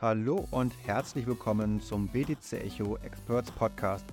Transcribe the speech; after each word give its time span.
Hallo 0.00 0.46
und 0.52 0.72
herzlich 0.86 1.26
willkommen 1.26 1.80
zum 1.80 2.06
BTC 2.06 2.52
Echo 2.52 2.96
Experts 2.98 3.50
Podcast. 3.50 4.04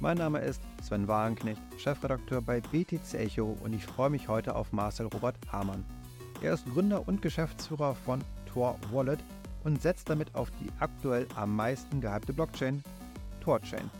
Mein 0.00 0.16
Name 0.16 0.38
ist 0.38 0.62
Sven 0.82 1.06
Wagenknecht, 1.06 1.60
Chefredakteur 1.76 2.40
bei 2.40 2.62
BTC 2.62 3.12
Echo 3.12 3.54
und 3.62 3.74
ich 3.74 3.84
freue 3.84 4.08
mich 4.08 4.26
heute 4.26 4.56
auf 4.56 4.72
Marcel 4.72 5.04
Robert 5.08 5.36
Hamann. 5.52 5.84
Er 6.40 6.54
ist 6.54 6.64
Gründer 6.72 7.06
und 7.06 7.20
Geschäftsführer 7.20 7.94
von 7.94 8.24
Tor 8.46 8.78
Wallet 8.90 9.18
und 9.64 9.82
setzt 9.82 10.08
damit 10.08 10.34
auf 10.34 10.50
die 10.62 10.70
aktuell 10.80 11.26
am 11.36 11.54
meisten 11.54 12.00
gehypte 12.00 12.32
Blockchain, 12.32 12.82
Torchain. 13.42 13.90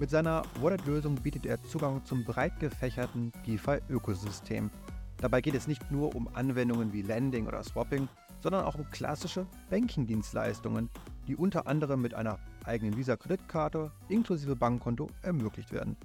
Mit 0.00 0.10
seiner 0.10 0.42
Wallet-Lösung 0.60 1.14
bietet 1.14 1.46
er 1.46 1.62
Zugang 1.62 2.04
zum 2.06 2.24
breit 2.24 2.58
gefächerten 2.58 3.30
DeFi-Ökosystem. 3.46 4.68
Dabei 5.18 5.42
geht 5.42 5.54
es 5.54 5.68
nicht 5.68 5.92
nur 5.92 6.16
um 6.16 6.28
Anwendungen 6.34 6.92
wie 6.92 7.02
Lending 7.02 7.46
oder 7.46 7.62
Swapping, 7.62 8.08
sondern 8.40 8.64
auch 8.64 8.74
um 8.76 8.90
klassische 8.90 9.46
Banking-Dienstleistungen, 9.70 10.90
die 11.26 11.36
unter 11.36 11.66
anderem 11.66 12.00
mit 12.00 12.14
einer 12.14 12.38
eigenen 12.64 12.96
Visa-Kreditkarte 12.96 13.90
inklusive 14.08 14.56
Bankkonto 14.56 15.08
ermöglicht 15.22 15.72
werden. 15.72 15.96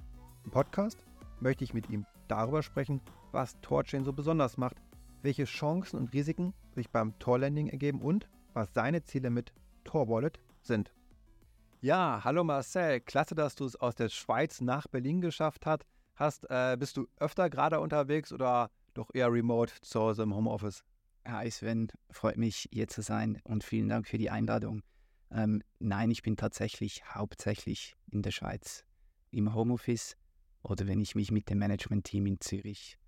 Im 0.44 0.50
Podcast 0.50 0.98
möchte 1.40 1.64
ich 1.64 1.74
mit 1.74 1.90
ihm 1.90 2.06
darüber 2.28 2.62
sprechen, 2.62 3.00
was 3.32 3.60
Torchain 3.60 4.04
so 4.04 4.12
besonders 4.12 4.56
macht, 4.56 4.76
welche 5.22 5.44
Chancen 5.44 5.98
und 5.98 6.12
Risiken 6.12 6.54
sich 6.74 6.90
beim 6.90 7.18
Tor-Lending 7.18 7.68
ergeben 7.68 8.00
und 8.00 8.28
was 8.52 8.72
seine 8.74 9.02
Ziele 9.02 9.30
mit 9.30 9.52
Tor 9.84 10.08
Wallet 10.08 10.40
sind. 10.62 10.92
Ja, 11.80 12.22
hallo 12.24 12.44
Marcel, 12.44 13.00
klasse, 13.00 13.34
dass 13.34 13.56
du 13.56 13.66
es 13.66 13.76
aus 13.76 13.94
der 13.94 14.08
Schweiz 14.08 14.60
nach 14.60 14.86
Berlin 14.86 15.20
geschafft 15.20 15.66
hast. 16.14 16.50
Äh, 16.50 16.76
bist 16.78 16.96
du 16.96 17.06
öfter 17.18 17.50
gerade 17.50 17.80
unterwegs 17.80 18.32
oder 18.32 18.70
doch 18.94 19.10
eher 19.12 19.30
remote 19.30 19.72
zu 19.82 20.00
Hause 20.00 20.22
im 20.22 20.34
Homeoffice? 20.34 20.84
Hi 21.26 21.50
Sven, 21.50 21.88
freut 22.10 22.36
mich 22.36 22.68
hier 22.70 22.86
zu 22.86 23.00
sein 23.00 23.40
und 23.44 23.64
vielen 23.64 23.88
Dank 23.88 24.06
für 24.06 24.18
die 24.18 24.28
Einladung. 24.28 24.82
Ähm, 25.30 25.62
nein, 25.78 26.10
ich 26.10 26.22
bin 26.22 26.36
tatsächlich 26.36 27.02
hauptsächlich 27.14 27.96
in 28.10 28.20
der 28.20 28.30
Schweiz 28.30 28.84
im 29.30 29.54
Homeoffice 29.54 30.18
oder 30.62 30.86
wenn 30.86 31.00
ich 31.00 31.14
mich 31.14 31.30
mit 31.30 31.48
dem 31.48 31.58
Management-Team 31.58 32.26
in 32.26 32.40
Zürich 32.40 32.98
treffe. 32.98 33.04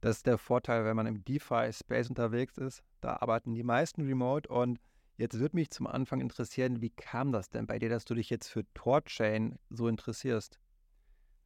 Das 0.00 0.16
ist 0.16 0.26
der 0.26 0.38
Vorteil, 0.38 0.86
wenn 0.86 0.96
man 0.96 1.06
im 1.06 1.22
DeFi-Space 1.24 2.08
unterwegs 2.08 2.56
ist. 2.56 2.82
Da 3.02 3.16
arbeiten 3.16 3.52
die 3.52 3.62
meisten 3.62 4.06
remote 4.06 4.48
und 4.48 4.80
jetzt 5.18 5.38
würde 5.38 5.56
mich 5.56 5.70
zum 5.70 5.86
Anfang 5.86 6.22
interessieren, 6.22 6.80
wie 6.80 6.90
kam 6.90 7.32
das 7.32 7.50
denn 7.50 7.66
bei 7.66 7.78
dir, 7.78 7.90
dass 7.90 8.06
du 8.06 8.14
dich 8.14 8.30
jetzt 8.30 8.48
für 8.48 8.64
Torchain 8.72 9.58
so 9.68 9.88
interessierst? 9.88 10.58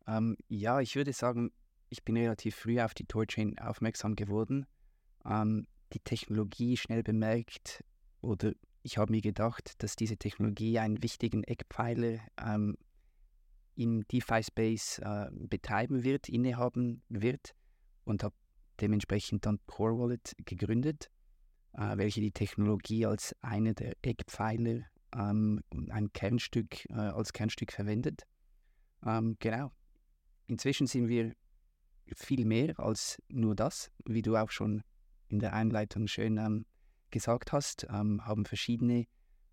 Ähm, 0.06 0.36
ja, 0.48 0.80
ich 0.80 0.94
würde 0.94 1.12
sagen, 1.12 1.50
ich 1.88 2.04
bin 2.04 2.16
relativ 2.16 2.54
früh 2.54 2.80
auf 2.80 2.94
die 2.94 3.06
Torchain 3.06 3.58
aufmerksam 3.58 4.14
geworden 4.14 4.66
ähm, 5.24 5.66
die 5.92 6.00
Technologie 6.00 6.76
schnell 6.76 7.02
bemerkt 7.02 7.84
oder 8.20 8.52
ich 8.82 8.98
habe 8.98 9.12
mir 9.12 9.20
gedacht, 9.20 9.82
dass 9.82 9.96
diese 9.96 10.16
Technologie 10.16 10.78
einen 10.78 11.02
wichtigen 11.02 11.44
Eckpfeiler 11.44 12.20
ähm, 12.42 12.76
im 13.76 14.06
DeFi-Space 14.08 14.98
äh, 15.00 15.30
betreiben 15.32 16.04
wird, 16.04 16.28
innehaben 16.28 17.02
wird 17.08 17.54
und 18.04 18.22
habe 18.24 18.34
dementsprechend 18.80 19.46
dann 19.46 19.58
Core 19.66 19.98
Wallet 19.98 20.34
gegründet, 20.44 21.10
äh, 21.74 21.96
welche 21.96 22.20
die 22.20 22.32
Technologie 22.32 23.06
als 23.06 23.34
eine 23.42 23.74
der 23.74 23.94
Eckpfeiler 24.02 24.84
ähm, 25.14 25.62
ein 25.90 26.12
Kernstück 26.12 26.88
äh, 26.90 26.94
als 26.94 27.32
Kernstück 27.32 27.72
verwendet. 27.72 28.22
Ähm, 29.04 29.36
genau. 29.38 29.72
Inzwischen 30.46 30.86
sind 30.86 31.08
wir 31.08 31.34
viel 32.14 32.44
mehr 32.44 32.78
als 32.78 33.22
nur 33.28 33.54
das, 33.54 33.90
wie 34.04 34.22
du 34.22 34.36
auch 34.36 34.50
schon 34.50 34.82
in 35.30 35.38
der 35.38 35.52
Einleitung 35.52 36.06
schön 36.06 36.36
ähm, 36.38 36.66
gesagt 37.10 37.52
hast, 37.52 37.86
ähm, 37.90 38.24
haben 38.24 38.44
verschiedene 38.44 39.06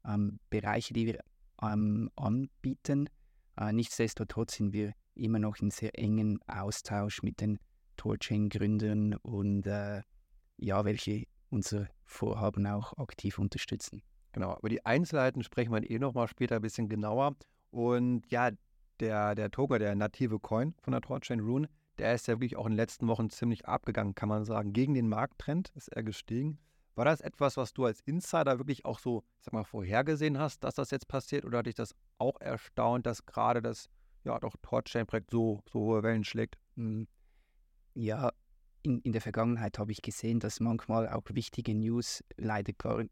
ähm, 0.06 0.40
Bereiche, 0.50 0.94
die 0.94 1.08
wir 1.08 1.20
ähm, 1.62 2.10
anbieten. 2.16 3.10
Äh, 3.58 3.74
nichtsdestotrotz 3.74 4.56
sind 4.56 4.74
wir 4.74 4.94
immer 5.16 5.40
noch 5.40 5.58
in 5.58 5.72
sehr 5.72 5.98
engen 5.98 6.40
Austausch 6.48 7.24
mit 7.24 7.42
den 7.42 7.60
Torchain-Gründern 7.98 9.16
und 9.16 9.66
äh, 9.66 10.02
ja, 10.58 10.86
welche 10.86 11.24
unser 11.50 11.88
Vorhaben 12.06 12.68
auch 12.68 12.98
aktiv 12.98 13.40
unterstützen. 13.40 14.02
Genau, 14.34 14.58
über 14.60 14.70
die 14.70 14.86
Einzelheiten 14.86 15.44
sprechen 15.44 15.74
wir 15.74 15.90
eh 15.90 16.00
nochmal 16.00 16.28
später 16.28 16.58
ein 16.58 16.62
bisschen 16.62 16.90
genauer. 16.90 17.36
Und 17.72 18.30
ja, 18.30 18.52
der, 19.00 19.36
der 19.36 19.50
Token, 19.52 19.80
der 19.80 19.96
native 19.96 20.40
Coin 20.40 20.76
von 20.82 20.92
der 20.92 21.02
Torchain 21.02 21.40
Rune, 21.40 21.70
der 22.00 22.14
ist 22.14 22.28
ja 22.28 22.36
wirklich 22.36 22.56
auch 22.56 22.66
in 22.66 22.74
den 22.74 22.78
letzten 22.78 23.08
Wochen 23.08 23.30
ziemlich 23.30 23.68
abgegangen, 23.68 24.16
kann 24.16 24.30
man 24.30 24.46
sagen. 24.46 24.74
Gegen 24.74 24.94
den 24.94 25.10
Markttrend 25.10 25.70
ist 25.76 25.90
er 25.90 26.04
gestiegen. 26.04 26.60
War 26.96 27.06
das 27.06 27.22
etwas, 27.22 27.58
was 27.58 27.74
du 27.74 27.86
als 27.86 28.02
Insider 28.02 28.58
wirklich 28.58 28.86
auch 28.86 28.98
so, 28.98 29.24
ich 29.38 29.46
sag 29.46 29.54
mal, 29.54 29.64
vorhergesehen 29.64 30.40
hast, 30.40 30.64
dass 30.64 30.76
das 30.76 30.90
jetzt 30.90 31.08
passiert? 31.08 31.46
Oder 31.46 31.60
hat 31.60 31.68
dich 31.68 31.76
das 31.76 31.94
auch 32.18 32.42
erstaunt, 32.42 33.06
dass 33.06 33.26
gerade 33.26 33.62
das, 33.62 33.88
ja, 34.24 34.40
doch 34.40 34.56
Torchain-Projekt 34.64 35.30
so, 35.30 35.62
so 35.72 35.80
hohe 35.80 36.04
Wellen 36.04 36.24
schlägt? 36.24 36.58
Hm. 36.76 37.08
Ja, 37.94 38.32
in, 38.82 39.00
in 39.02 39.12
der 39.12 39.22
Vergangenheit 39.22 39.78
habe 39.78 39.92
ich 39.92 40.02
gesehen, 40.02 40.40
dass 40.40 40.60
manchmal 40.60 41.10
auch 41.10 41.24
wichtige 41.30 41.76
News 41.76 42.24
leider 42.38 42.74
gar 42.74 43.04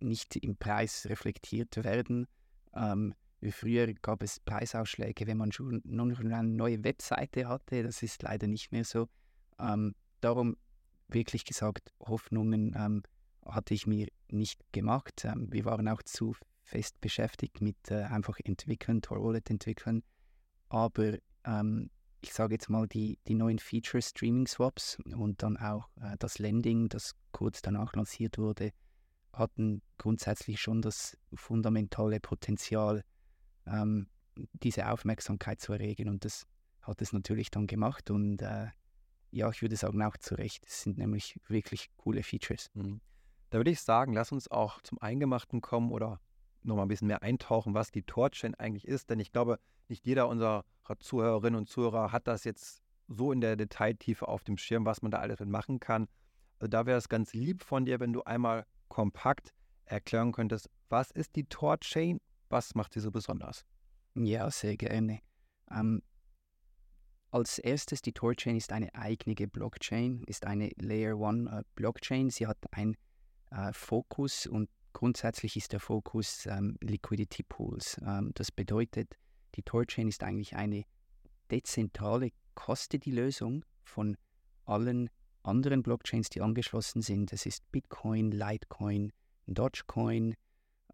nicht 0.00 0.36
im 0.36 0.56
Preis 0.56 1.06
reflektiert 1.08 1.84
werden. 1.84 2.26
Ähm, 2.74 3.14
Früher 3.50 3.92
gab 3.94 4.22
es 4.22 4.40
Preisausschläge, 4.40 5.26
wenn 5.26 5.36
man 5.36 5.52
schon 5.52 5.80
noch 5.84 6.20
eine 6.20 6.42
neue 6.42 6.82
Webseite 6.82 7.48
hatte. 7.48 7.84
Das 7.84 8.02
ist 8.02 8.22
leider 8.22 8.48
nicht 8.48 8.72
mehr 8.72 8.84
so. 8.84 9.08
Ähm, 9.60 9.94
darum 10.20 10.56
wirklich 11.08 11.44
gesagt, 11.44 11.92
Hoffnungen 12.00 12.74
ähm, 12.76 13.02
hatte 13.46 13.74
ich 13.74 13.86
mir 13.86 14.08
nicht 14.28 14.60
gemacht. 14.72 15.24
Ähm, 15.24 15.52
wir 15.52 15.64
waren 15.64 15.88
auch 15.88 16.02
zu 16.02 16.34
fest 16.64 17.00
beschäftigt 17.00 17.60
mit 17.60 17.76
äh, 17.90 18.02
einfach 18.02 18.38
entwickeln, 18.44 19.02
Tor 19.02 19.22
Wallet 19.22 19.48
entwickeln. 19.50 20.02
Aber 20.68 21.14
ähm, 21.44 21.90
ich 22.20 22.34
sage 22.34 22.54
jetzt 22.54 22.68
mal, 22.68 22.86
die, 22.86 23.18
die 23.26 23.34
neuen 23.34 23.58
Features, 23.58 24.10
Streaming 24.10 24.46
Swaps 24.46 24.98
und 25.16 25.42
dann 25.42 25.56
auch 25.56 25.88
äh, 26.00 26.16
das 26.18 26.38
Lending, 26.38 26.88
das 26.88 27.14
kurz 27.32 27.62
danach 27.62 27.94
lanciert 27.94 28.36
wurde, 28.38 28.72
hatten 29.32 29.82
grundsätzlich 29.96 30.60
schon 30.60 30.82
das 30.82 31.16
fundamentale 31.34 32.20
Potenzial, 32.20 33.04
ähm, 33.72 34.08
diese 34.52 34.90
Aufmerksamkeit 34.90 35.60
zu 35.60 35.72
erregen. 35.72 36.08
Und 36.08 36.24
das 36.24 36.46
hat 36.82 37.02
es 37.02 37.12
natürlich 37.12 37.50
dann 37.50 37.66
gemacht. 37.66 38.10
Und 38.10 38.42
äh, 38.42 38.68
ja, 39.30 39.50
ich 39.50 39.62
würde 39.62 39.76
sagen, 39.76 40.02
auch 40.02 40.16
zu 40.16 40.34
Recht. 40.34 40.64
Es 40.66 40.82
sind 40.82 40.98
nämlich 40.98 41.38
wirklich 41.48 41.90
coole 41.96 42.22
Features. 42.22 42.70
Mhm. 42.74 43.00
Da 43.50 43.58
würde 43.58 43.70
ich 43.70 43.80
sagen, 43.80 44.12
lass 44.12 44.32
uns 44.32 44.50
auch 44.50 44.82
zum 44.82 44.98
Eingemachten 45.00 45.60
kommen 45.60 45.90
oder 45.90 46.20
nochmal 46.62 46.84
ein 46.84 46.88
bisschen 46.88 47.08
mehr 47.08 47.22
eintauchen, 47.22 47.74
was 47.74 47.90
die 47.90 48.02
Torchain 48.02 48.54
eigentlich 48.54 48.86
ist. 48.86 49.10
Denn 49.10 49.20
ich 49.20 49.32
glaube, 49.32 49.58
nicht 49.88 50.04
jeder 50.06 50.28
unserer 50.28 50.64
Zuhörerinnen 50.98 51.58
und 51.58 51.68
Zuhörer 51.68 52.12
hat 52.12 52.26
das 52.26 52.44
jetzt 52.44 52.82
so 53.08 53.32
in 53.32 53.40
der 53.40 53.56
Detailtiefe 53.56 54.28
auf 54.28 54.44
dem 54.44 54.58
Schirm, 54.58 54.84
was 54.84 55.02
man 55.02 55.10
da 55.10 55.18
alles 55.18 55.40
mit 55.40 55.48
machen 55.48 55.80
kann. 55.80 56.08
Also 56.58 56.68
da 56.68 56.86
wäre 56.86 56.98
es 56.98 57.08
ganz 57.08 57.32
lieb 57.32 57.62
von 57.62 57.86
dir, 57.86 58.00
wenn 58.00 58.12
du 58.12 58.22
einmal 58.24 58.66
kompakt 58.88 59.54
erklären 59.84 60.32
könntest, 60.32 60.68
was 60.88 61.10
ist 61.10 61.36
die 61.36 61.44
Torchain 61.44 62.20
was 62.50 62.74
macht 62.74 62.92
sie 62.94 63.00
so 63.00 63.10
besonders? 63.10 63.64
Ja, 64.14 64.50
sehr 64.50 64.76
gerne. 64.76 65.20
Ähm, 65.70 66.02
als 67.30 67.58
erstes, 67.58 68.00
die 68.00 68.12
Torchain 68.12 68.56
ist 68.56 68.72
eine 68.72 68.94
eigene 68.94 69.34
Blockchain, 69.46 70.22
ist 70.26 70.46
eine 70.46 70.70
Layer 70.76 71.16
1 71.20 71.50
äh, 71.50 71.62
Blockchain. 71.74 72.30
Sie 72.30 72.46
hat 72.46 72.58
einen 72.72 72.96
äh, 73.50 73.72
Fokus 73.72 74.46
und 74.46 74.70
grundsätzlich 74.92 75.56
ist 75.56 75.72
der 75.72 75.80
Fokus 75.80 76.46
ähm, 76.46 76.78
Liquidity 76.80 77.42
Pools. 77.42 78.00
Ähm, 78.04 78.32
das 78.34 78.50
bedeutet, 78.50 79.14
die 79.54 79.62
Torchain 79.62 80.08
ist 80.08 80.22
eigentlich 80.22 80.56
eine 80.56 80.84
dezentrale 81.50 82.30
Custody-Lösung 82.54 83.64
von 83.84 84.16
allen 84.64 85.10
anderen 85.42 85.82
Blockchains, 85.82 86.30
die 86.30 86.40
angeschlossen 86.40 87.02
sind. 87.02 87.32
Das 87.32 87.46
ist 87.46 87.70
Bitcoin, 87.72 88.30
Litecoin, 88.30 89.12
Dogecoin, 89.46 90.34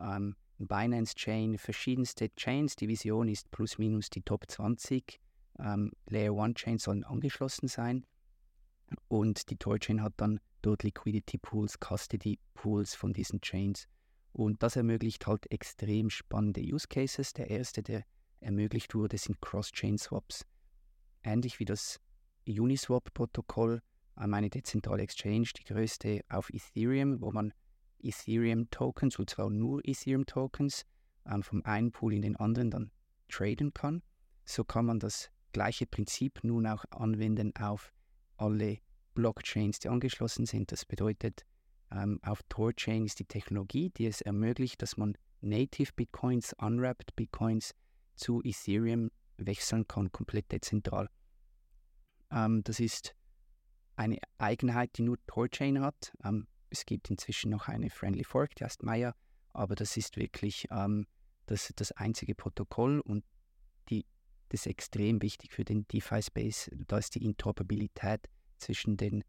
ähm, 0.00 0.36
Binance 0.58 1.14
Chain, 1.14 1.58
verschiedenste 1.58 2.34
Chains. 2.34 2.76
Die 2.76 2.88
Vision 2.88 3.28
ist 3.28 3.50
plus 3.50 3.78
minus 3.78 4.10
die 4.10 4.22
Top 4.22 4.44
20. 4.48 5.20
Ähm, 5.58 5.92
Layer 6.08 6.36
1 6.38 6.54
Chains 6.58 6.82
sollen 6.84 7.04
angeschlossen 7.04 7.68
sein. 7.68 8.06
Und 9.08 9.50
die 9.50 9.56
Torchain 9.56 10.02
hat 10.02 10.14
dann 10.16 10.40
dort 10.62 10.82
Liquidity 10.82 11.38
Pools, 11.38 11.78
Custody 11.78 12.38
Pools 12.54 12.94
von 12.94 13.12
diesen 13.12 13.40
Chains. 13.40 13.88
Und 14.32 14.62
das 14.62 14.76
ermöglicht 14.76 15.26
halt 15.26 15.50
extrem 15.50 16.10
spannende 16.10 16.60
Use 16.60 16.88
Cases. 16.88 17.32
Der 17.32 17.50
erste, 17.50 17.82
der 17.82 18.04
ermöglicht 18.40 18.94
wurde, 18.94 19.16
sind 19.18 19.40
Cross-Chain 19.40 19.98
Swaps. 19.98 20.44
Ähnlich 21.22 21.58
wie 21.60 21.64
das 21.64 22.00
Uniswap-Protokoll, 22.46 23.80
eine 24.16 24.50
dezentrale 24.50 25.02
Exchange, 25.02 25.48
die 25.58 25.64
größte 25.64 26.24
auf 26.28 26.50
Ethereum, 26.50 27.20
wo 27.20 27.32
man 27.32 27.52
Ethereum-Tokens, 28.04 29.18
und 29.18 29.30
zwar 29.30 29.50
nur 29.50 29.80
Ethereum-Tokens, 29.84 30.84
ähm, 31.26 31.42
vom 31.42 31.64
einen 31.64 31.92
Pool 31.92 32.14
in 32.14 32.22
den 32.22 32.36
anderen 32.36 32.70
dann 32.70 32.90
traden 33.28 33.72
kann. 33.72 34.02
So 34.44 34.64
kann 34.64 34.86
man 34.86 34.98
das 34.98 35.30
gleiche 35.52 35.86
Prinzip 35.86 36.44
nun 36.44 36.66
auch 36.66 36.84
anwenden 36.90 37.54
auf 37.56 37.92
alle 38.36 38.78
Blockchains, 39.14 39.78
die 39.78 39.88
angeschlossen 39.88 40.46
sind. 40.46 40.72
Das 40.72 40.84
bedeutet, 40.84 41.44
ähm, 41.90 42.18
auf 42.22 42.42
Torchain 42.48 43.04
ist 43.04 43.20
die 43.20 43.24
Technologie, 43.24 43.90
die 43.90 44.06
es 44.06 44.20
ermöglicht, 44.20 44.82
dass 44.82 44.96
man 44.96 45.16
Native 45.40 45.92
Bitcoins, 45.94 46.52
Unwrapped 46.58 47.14
Bitcoins 47.16 47.74
zu 48.16 48.42
Ethereum 48.42 49.10
wechseln 49.36 49.86
kann, 49.86 50.10
komplett 50.10 50.50
dezentral. 50.50 51.08
Ähm, 52.30 52.62
das 52.64 52.80
ist 52.80 53.14
eine 53.96 54.18
Eigenheit, 54.38 54.96
die 54.98 55.02
nur 55.02 55.18
Torchain 55.26 55.80
hat. 55.80 56.12
Ähm, 56.24 56.46
es 56.74 56.86
gibt 56.86 57.10
inzwischen 57.10 57.50
noch 57.50 57.68
eine 57.68 57.88
Friendly 57.88 58.24
Fork, 58.24 58.54
die 58.56 58.64
heißt 58.64 58.82
Maya, 58.82 59.14
aber 59.52 59.74
das 59.74 59.96
ist 59.96 60.16
wirklich 60.16 60.66
ähm, 60.70 61.06
das, 61.46 61.72
das 61.76 61.92
einzige 61.92 62.34
Protokoll 62.34 63.00
und 63.00 63.24
die, 63.88 64.04
das 64.48 64.60
ist 64.60 64.66
extrem 64.66 65.22
wichtig 65.22 65.52
für 65.52 65.64
den 65.64 65.86
DeFi-Space. 65.88 66.70
Da 66.88 66.98
ist 66.98 67.14
die 67.14 67.24
Interoperabilität 67.24 68.28
zwischen 68.58 68.96
den 68.96 69.24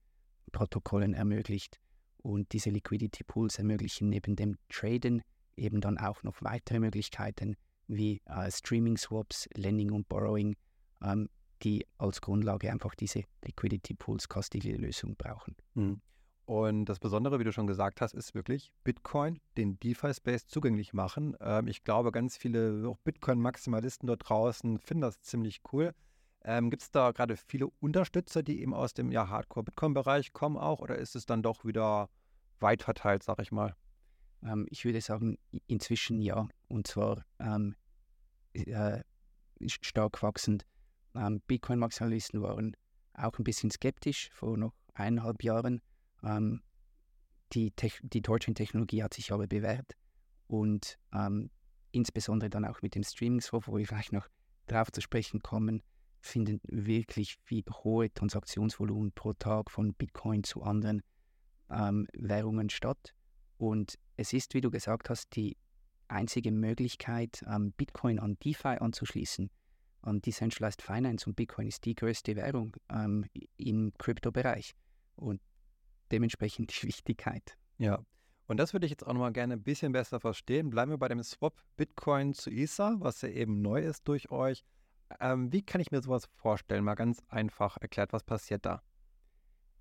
Protokollen 0.52 1.14
ermöglicht 1.14 1.80
und 2.18 2.52
diese 2.54 2.72
Liquidity 2.72 3.24
Pools 3.24 3.60
ermöglichen 3.60 4.10
neben 4.10 4.36
dem 4.36 4.58
Traden 4.70 5.22
eben 5.56 5.82
dann 5.82 5.98
auch 5.98 6.24
noch 6.24 6.42
weitere 6.42 6.80
Möglichkeiten 6.80 7.56
wie 7.88 8.22
äh, 8.26 8.50
Streaming 8.50 8.98
Swaps, 8.98 9.48
Lending 9.54 9.92
und 9.92 10.10
Borrowing, 10.10 10.56
ähm, 11.04 11.30
die 11.62 11.86
als 11.98 12.20
Grundlage 12.22 12.72
einfach 12.72 12.96
diese 12.96 13.24
Liquidity 13.44 13.94
Pools 13.94 14.28
kostige 14.28 14.76
Lösung 14.76 15.16
brauchen. 15.16 15.56
Mhm. 15.76 16.02
Und 16.46 16.86
das 16.86 17.00
Besondere, 17.00 17.40
wie 17.40 17.44
du 17.44 17.52
schon 17.52 17.66
gesagt 17.66 18.02
hast, 18.02 18.14
ist 18.14 18.36
wirklich 18.36 18.72
Bitcoin, 18.84 19.40
den 19.58 19.80
DeFi-Space 19.80 20.46
zugänglich 20.46 20.94
machen. 20.94 21.36
Ähm, 21.40 21.68
ich 21.68 21.84
glaube, 21.84 22.12
ganz 22.12 22.38
viele 22.38 22.96
Bitcoin-Maximalisten 23.04 24.06
dort 24.06 24.30
draußen 24.30 24.78
finden 24.78 25.02
das 25.02 25.22
ziemlich 25.22 25.62
cool. 25.74 25.94
Ähm, 26.44 26.70
Gibt 26.70 26.84
es 26.84 26.92
da 26.92 27.12
gerade 27.12 27.36
viele 27.36 27.70
Unterstützer, 27.80 28.44
die 28.44 28.62
eben 28.62 28.76
aus 28.76 28.94
dem 28.94 29.12
ja, 29.12 29.28
Hardcore-Bitcoin-Bereich 29.28 30.34
kommen 30.34 30.58
auch? 30.58 30.82
Oder 30.82 30.98
ist 30.98 31.16
es 31.16 31.26
dann 31.26 31.42
doch 31.42 31.66
wieder 31.66 32.10
weit 32.60 32.84
verteilt, 32.84 33.24
sag 33.24 33.40
ich 33.42 33.52
mal? 33.52 33.76
Ähm, 34.44 34.68
ich 34.70 34.86
würde 34.86 35.02
sagen, 35.02 35.40
inzwischen 35.66 36.22
ja. 36.22 36.48
Und 36.68 36.86
zwar 36.86 37.26
ähm, 37.40 37.76
äh, 38.54 39.02
stark 39.68 40.22
wachsend. 40.22 40.64
Ähm, 41.16 41.42
Bitcoin-Maximalisten 41.48 42.44
waren 42.44 42.78
auch 43.16 43.40
ein 43.40 43.44
bisschen 43.44 43.72
skeptisch 43.72 44.30
vor 44.32 44.58
noch 44.58 44.74
eineinhalb 44.94 45.44
Jahren. 45.44 45.82
Ähm, 46.26 46.62
die, 47.54 47.72
die 48.02 48.22
Torchain-Technologie 48.22 49.04
hat 49.04 49.14
sich 49.14 49.32
aber 49.32 49.48
bewährt 49.48 49.96
und 50.48 50.98
ähm, 51.14 51.50
insbesondere 51.92 52.50
dann 52.50 52.66
auch 52.66 52.82
mit 52.82 52.96
dem 52.96 53.04
Streaming-Swap, 53.04 53.68
wo 53.68 53.78
wir 53.78 53.88
vielleicht 53.88 54.12
noch 54.12 54.28
drauf 54.68 54.92
zu 54.92 55.02
sprechen 55.02 55.42
kommen, 55.42 55.82
finden 56.20 56.60
wirklich 56.64 57.38
hohe 57.84 58.12
Transaktionsvolumen 58.12 59.12
pro 59.12 59.34
Tag 59.34 59.70
von 59.70 59.94
Bitcoin 59.94 60.44
zu 60.44 60.64
anderen 60.64 61.04
ähm, 61.70 62.08
Währungen 62.14 62.70
statt. 62.70 63.14
Und 63.58 63.98
es 64.18 64.34
ist, 64.34 64.54
wie 64.54 64.62
du 64.62 64.72
gesagt 64.72 65.10
hast, 65.10 65.36
die 65.36 65.56
einzige 66.08 66.52
Möglichkeit, 66.52 67.44
ähm, 67.48 67.74
Bitcoin 67.74 68.20
an 68.20 68.38
DeFi 68.44 68.78
anzuschließen, 68.80 69.50
an 70.02 70.22
Decentralized 70.22 70.82
Finance. 70.82 71.28
Und 71.30 71.36
Bitcoin 71.36 71.68
ist 71.68 71.86
die 71.86 71.96
größte 71.96 72.36
Währung 72.36 72.76
ähm, 72.90 73.26
im 73.58 73.94
Kryptobereich. 73.98 74.76
Und 75.16 75.42
dementsprechend 76.12 76.72
die 76.76 76.88
Wichtigkeit. 76.88 77.58
Ja, 77.78 78.04
und 78.48 78.58
das 78.58 78.74
würde 78.74 78.86
ich 78.86 78.92
jetzt 78.92 79.06
auch 79.06 79.14
nochmal 79.14 79.34
gerne 79.34 79.56
ein 79.56 79.64
bisschen 79.64 79.92
besser 79.92 80.20
verstehen. 80.20 80.70
Bleiben 80.70 80.92
wir 80.92 80.98
bei 80.98 81.08
dem 81.08 81.24
Swap 81.24 81.62
Bitcoin 81.78 82.34
zu 82.34 82.52
Ether, 82.52 82.96
was 83.00 83.22
ja 83.22 83.30
eben 83.30 83.62
neu 83.62 83.82
ist 83.82 84.08
durch 84.08 84.30
euch. 84.30 84.64
Ähm, 85.20 85.52
wie 85.52 85.64
kann 85.64 85.82
ich 85.82 85.92
mir 85.92 86.02
sowas 86.02 86.26
vorstellen? 86.36 86.84
Mal 86.84 86.96
ganz 86.96 87.22
einfach 87.28 87.78
erklärt, 87.82 88.14
was 88.14 88.24
passiert 88.24 88.66
da? 88.66 88.82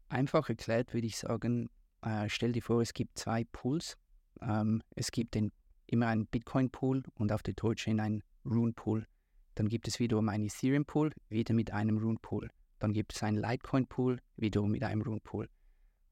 Einfach 0.09 0.49
erklärt 0.49 0.95
würde 0.95 1.07
ich 1.07 1.19
sagen, 1.19 1.69
äh, 2.03 2.29
stell 2.29 2.53
dir 2.53 2.63
vor, 2.63 2.81
es 2.81 2.95
gibt 2.95 3.19
zwei 3.19 3.45
Pools. 3.45 3.97
Ähm, 4.41 4.83
es 4.95 5.11
gibt 5.11 5.35
den, 5.35 5.53
immer 5.87 6.09
einen 6.09 6.27
Bitcoin-Pool 6.27 7.03
und 7.15 7.33
auf 7.33 7.43
der 7.43 7.55
Torchain 7.55 8.01
einen 8.01 8.23
Rune-Pool. 8.45 9.07
Dann 9.55 9.69
gibt 9.69 9.89
es 9.89 9.99
wiederum 9.99 10.29
einen 10.29 10.47
Ethereum-Pool, 10.47 11.13
wieder 11.29 11.55
mit 11.55 11.71
einem 11.71 11.99
Rune-Pool. 11.99 12.51
Dann 12.79 12.93
gibt 12.93 13.15
es 13.15 13.23
einen 13.23 13.39
Litecoin-Pool, 13.39 14.21
wiederum 14.37 14.71
mit 14.71 14.83
einem 14.83 15.03
Rune-Pool. 15.03 15.49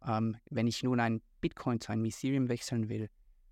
Ähm, 0.07 0.37
wenn 0.51 0.67
ich 0.67 0.83
nun 0.83 1.01
ein 1.01 1.23
Bitcoin 1.41 1.81
zu 1.81 1.93
einem 1.93 2.05
Ethereum 2.05 2.49
wechseln 2.49 2.89
will, 2.89 3.09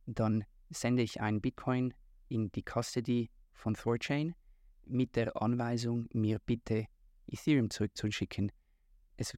dann 0.07 0.45
sende 0.71 1.03
ich 1.03 1.21
einen 1.21 1.41
Bitcoin 1.41 1.95
in 2.29 2.51
die 2.53 2.63
Custody 2.63 3.31
von 3.53 3.75
Thorchain 3.75 4.35
mit 4.87 5.17
der 5.17 5.41
Anweisung, 5.41 6.09
mir 6.13 6.39
bitte 6.39 6.87
Ethereum 7.27 7.71
zurückzuschicken. 7.71 8.51
Es, 9.17 9.37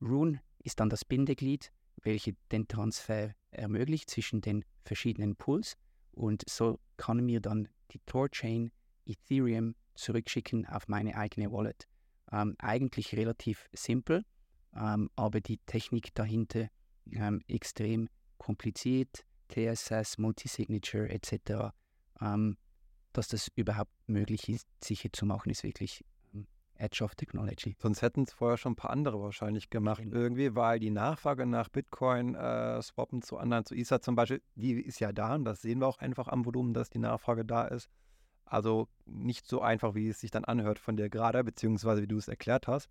Rune 0.00 0.40
ist 0.62 0.80
dann 0.80 0.90
das 0.90 1.04
Bindeglied, 1.04 1.72
welches 2.02 2.34
den 2.52 2.68
Transfer 2.68 3.34
ermöglicht 3.50 4.10
zwischen 4.10 4.40
den 4.40 4.64
verschiedenen 4.84 5.36
Pools 5.36 5.76
und 6.12 6.42
so 6.48 6.78
kann 6.96 7.24
mir 7.24 7.40
dann 7.40 7.68
die 7.92 8.00
Thorchain 8.06 8.72
Ethereum 9.06 9.74
zurückschicken 9.94 10.66
auf 10.66 10.88
meine 10.88 11.16
eigene 11.16 11.50
Wallet. 11.50 11.86
Ähm, 12.32 12.56
eigentlich 12.58 13.14
relativ 13.14 13.68
simpel 13.72 14.24
ähm, 14.78 15.10
aber 15.16 15.40
die 15.40 15.58
Technik 15.58 16.14
dahinter 16.14 16.68
ähm, 17.12 17.42
extrem 17.48 18.08
kompliziert, 18.38 19.24
TSS, 19.48 20.18
Multisignature 20.18 21.08
etc. 21.08 21.72
Ähm, 22.20 22.56
dass 23.12 23.28
das 23.28 23.48
überhaupt 23.54 23.92
möglich 24.06 24.48
ist, 24.48 24.68
sicher 24.82 25.08
zu 25.12 25.24
machen, 25.24 25.50
ist 25.50 25.62
wirklich 25.62 26.04
ähm, 26.34 26.46
Edge 26.74 27.02
of 27.02 27.14
Technology. 27.14 27.76
Sonst 27.78 28.02
hätten 28.02 28.24
es 28.24 28.32
vorher 28.32 28.58
schon 28.58 28.72
ein 28.72 28.76
paar 28.76 28.90
andere 28.90 29.20
wahrscheinlich 29.20 29.70
gemacht, 29.70 30.02
genau. 30.02 30.16
irgendwie, 30.16 30.54
weil 30.54 30.78
die 30.78 30.90
Nachfrage 30.90 31.46
nach 31.46 31.68
Bitcoin 31.68 32.34
äh, 32.34 32.82
swappen 32.82 33.22
zu 33.22 33.38
anderen, 33.38 33.64
zu 33.64 33.74
Ether 33.74 34.00
zum 34.00 34.16
Beispiel, 34.16 34.42
die 34.54 34.72
ist 34.80 35.00
ja 35.00 35.12
da 35.12 35.34
und 35.34 35.44
das 35.44 35.62
sehen 35.62 35.80
wir 35.80 35.86
auch 35.86 35.98
einfach 35.98 36.28
am 36.28 36.44
Volumen, 36.44 36.74
dass 36.74 36.90
die 36.90 36.98
Nachfrage 36.98 37.44
da 37.44 37.66
ist. 37.66 37.88
Also 38.44 38.88
nicht 39.06 39.48
so 39.48 39.60
einfach, 39.60 39.94
wie 39.94 40.08
es 40.08 40.20
sich 40.20 40.30
dann 40.30 40.44
anhört 40.44 40.78
von 40.78 40.96
dir 40.96 41.08
gerade, 41.08 41.42
beziehungsweise 41.42 42.02
wie 42.02 42.06
du 42.06 42.18
es 42.18 42.28
erklärt 42.28 42.68
hast 42.68 42.88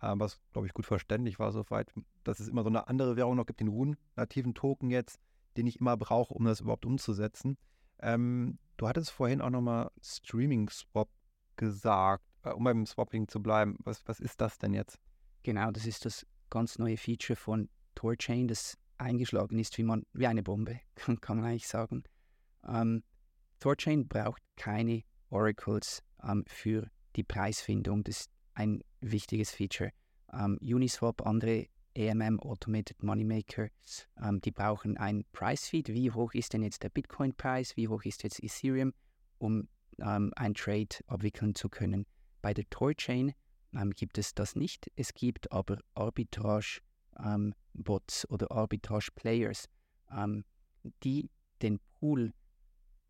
was, 0.00 0.40
glaube 0.52 0.66
ich, 0.66 0.74
gut 0.74 0.86
verständlich 0.86 1.38
war 1.38 1.52
soweit, 1.52 1.92
dass 2.24 2.40
es 2.40 2.48
immer 2.48 2.62
so 2.62 2.68
eine 2.68 2.88
andere 2.88 3.16
Währung 3.16 3.36
noch 3.36 3.46
gibt, 3.46 3.60
den 3.60 3.68
Run-nativen 3.68 4.54
Token 4.54 4.90
jetzt, 4.90 5.20
den 5.56 5.66
ich 5.66 5.80
immer 5.80 5.96
brauche, 5.96 6.34
um 6.34 6.44
das 6.44 6.60
überhaupt 6.60 6.86
umzusetzen. 6.86 7.58
Ähm, 8.00 8.58
du 8.76 8.88
hattest 8.88 9.10
vorhin 9.10 9.40
auch 9.40 9.50
nochmal 9.50 9.90
Streaming-Swap 10.02 11.08
gesagt, 11.56 12.24
äh, 12.44 12.50
um 12.50 12.64
beim 12.64 12.86
Swapping 12.86 13.28
zu 13.28 13.42
bleiben. 13.42 13.76
Was, 13.84 14.06
was 14.06 14.20
ist 14.20 14.40
das 14.40 14.58
denn 14.58 14.72
jetzt? 14.72 14.98
Genau, 15.42 15.70
das 15.70 15.86
ist 15.86 16.04
das 16.04 16.26
ganz 16.48 16.78
neue 16.78 16.96
Feature 16.96 17.36
von 17.36 17.68
Torchain, 17.94 18.48
das 18.48 18.78
eingeschlagen 18.98 19.58
ist 19.58 19.76
wie, 19.78 19.82
man, 19.82 20.04
wie 20.12 20.26
eine 20.26 20.42
Bombe, 20.42 20.80
kann, 21.20 21.36
man 21.36 21.44
eigentlich 21.44 21.68
sagen. 21.68 22.04
Ähm, 22.66 23.02
Thorchain 23.58 24.08
braucht 24.08 24.42
keine 24.56 25.02
Oracles 25.30 26.02
ähm, 26.22 26.44
für 26.46 26.90
die 27.16 27.22
Preisfindung. 27.22 28.04
Das 28.04 28.28
ein 28.60 28.84
wichtiges 29.00 29.52
Feature. 29.52 29.92
Ähm, 30.32 30.58
Uniswap, 30.60 31.26
andere 31.26 31.66
AMM, 31.96 32.38
Automated 32.40 33.02
Moneymaker, 33.02 33.68
ähm, 34.22 34.42
die 34.42 34.50
brauchen 34.50 34.98
ein 34.98 35.24
Price-Feed. 35.32 35.88
Wie 35.88 36.10
hoch 36.10 36.34
ist 36.34 36.52
denn 36.52 36.62
jetzt 36.62 36.82
der 36.82 36.90
Bitcoin-Preis? 36.90 37.74
Wie 37.76 37.88
hoch 37.88 38.04
ist 38.04 38.22
jetzt 38.22 38.42
Ethereum, 38.42 38.92
um 39.38 39.66
ähm, 39.98 40.34
ein 40.36 40.52
Trade 40.54 40.94
abwickeln 41.06 41.54
zu 41.54 41.70
können? 41.70 42.06
Bei 42.42 42.54
der 42.54 42.68
Torchain 42.68 43.32
ähm, 43.74 43.92
gibt 43.92 44.18
es 44.18 44.34
das 44.34 44.56
nicht. 44.56 44.90
Es 44.94 45.14
gibt 45.14 45.50
aber 45.50 45.78
Arbitrage-Bots 45.94 48.24
ähm, 48.24 48.28
oder 48.28 48.52
Arbitrage-Players, 48.52 49.70
ähm, 50.12 50.44
die 51.02 51.30
den 51.62 51.80
Pool, 51.98 52.34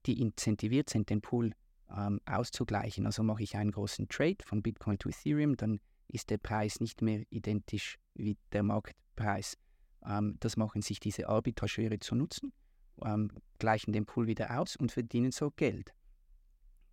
die 0.07 0.21
incentiviert 0.21 0.91
sind, 0.91 1.11
den 1.11 1.21
Pool 1.21 1.55
ähm, 1.97 2.21
auszugleichen. 2.27 3.07
Also 3.07 3.23
mache 3.23 3.43
ich 3.43 3.57
einen 3.57 3.73
großen 3.73 4.09
Trade 4.09 4.37
von 4.45 4.63
Bitcoin 4.63 4.99
zu 4.99 5.09
Ethereum, 5.09 5.57
dann 5.57 5.81
ist 6.09 6.31
der 6.31 6.39
Preis 6.39 6.81
nicht 6.81 7.03
mehr 7.03 7.25
identisch 7.31 7.99
wie 8.15 8.37
der 8.53 8.63
Marktpreis. 8.63 9.57
Ähm, 10.05 10.37
das 10.41 10.57
machen 10.57 10.81
sich 10.83 11.01
diese 11.01 11.29
Arbitrageure 11.29 11.99
zu 12.01 12.15
nutzen, 12.15 12.53
ähm, 13.05 13.31
gleichen 13.59 13.93
den 13.93 14.07
Pool 14.07 14.27
wieder 14.27 14.59
aus 14.59 14.77
und 14.77 14.93
verdienen 14.93 15.33
so 15.33 15.51
Geld. 15.51 15.93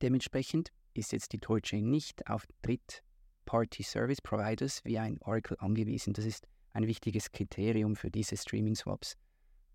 Dementsprechend 0.01 0.71
ist 0.93 1.11
jetzt 1.11 1.33
die 1.33 1.39
Torchain 1.39 1.89
nicht 1.89 2.29
auf 2.29 2.47
Dritt-Party-Service-Providers 2.61 4.85
wie 4.85 4.99
ein 4.99 5.19
Oracle 5.21 5.57
angewiesen. 5.59 6.13
Das 6.13 6.25
ist 6.25 6.47
ein 6.73 6.87
wichtiges 6.87 7.31
Kriterium 7.31 7.95
für 7.95 8.11
diese 8.11 8.37
Streaming-Swaps. 8.37 9.15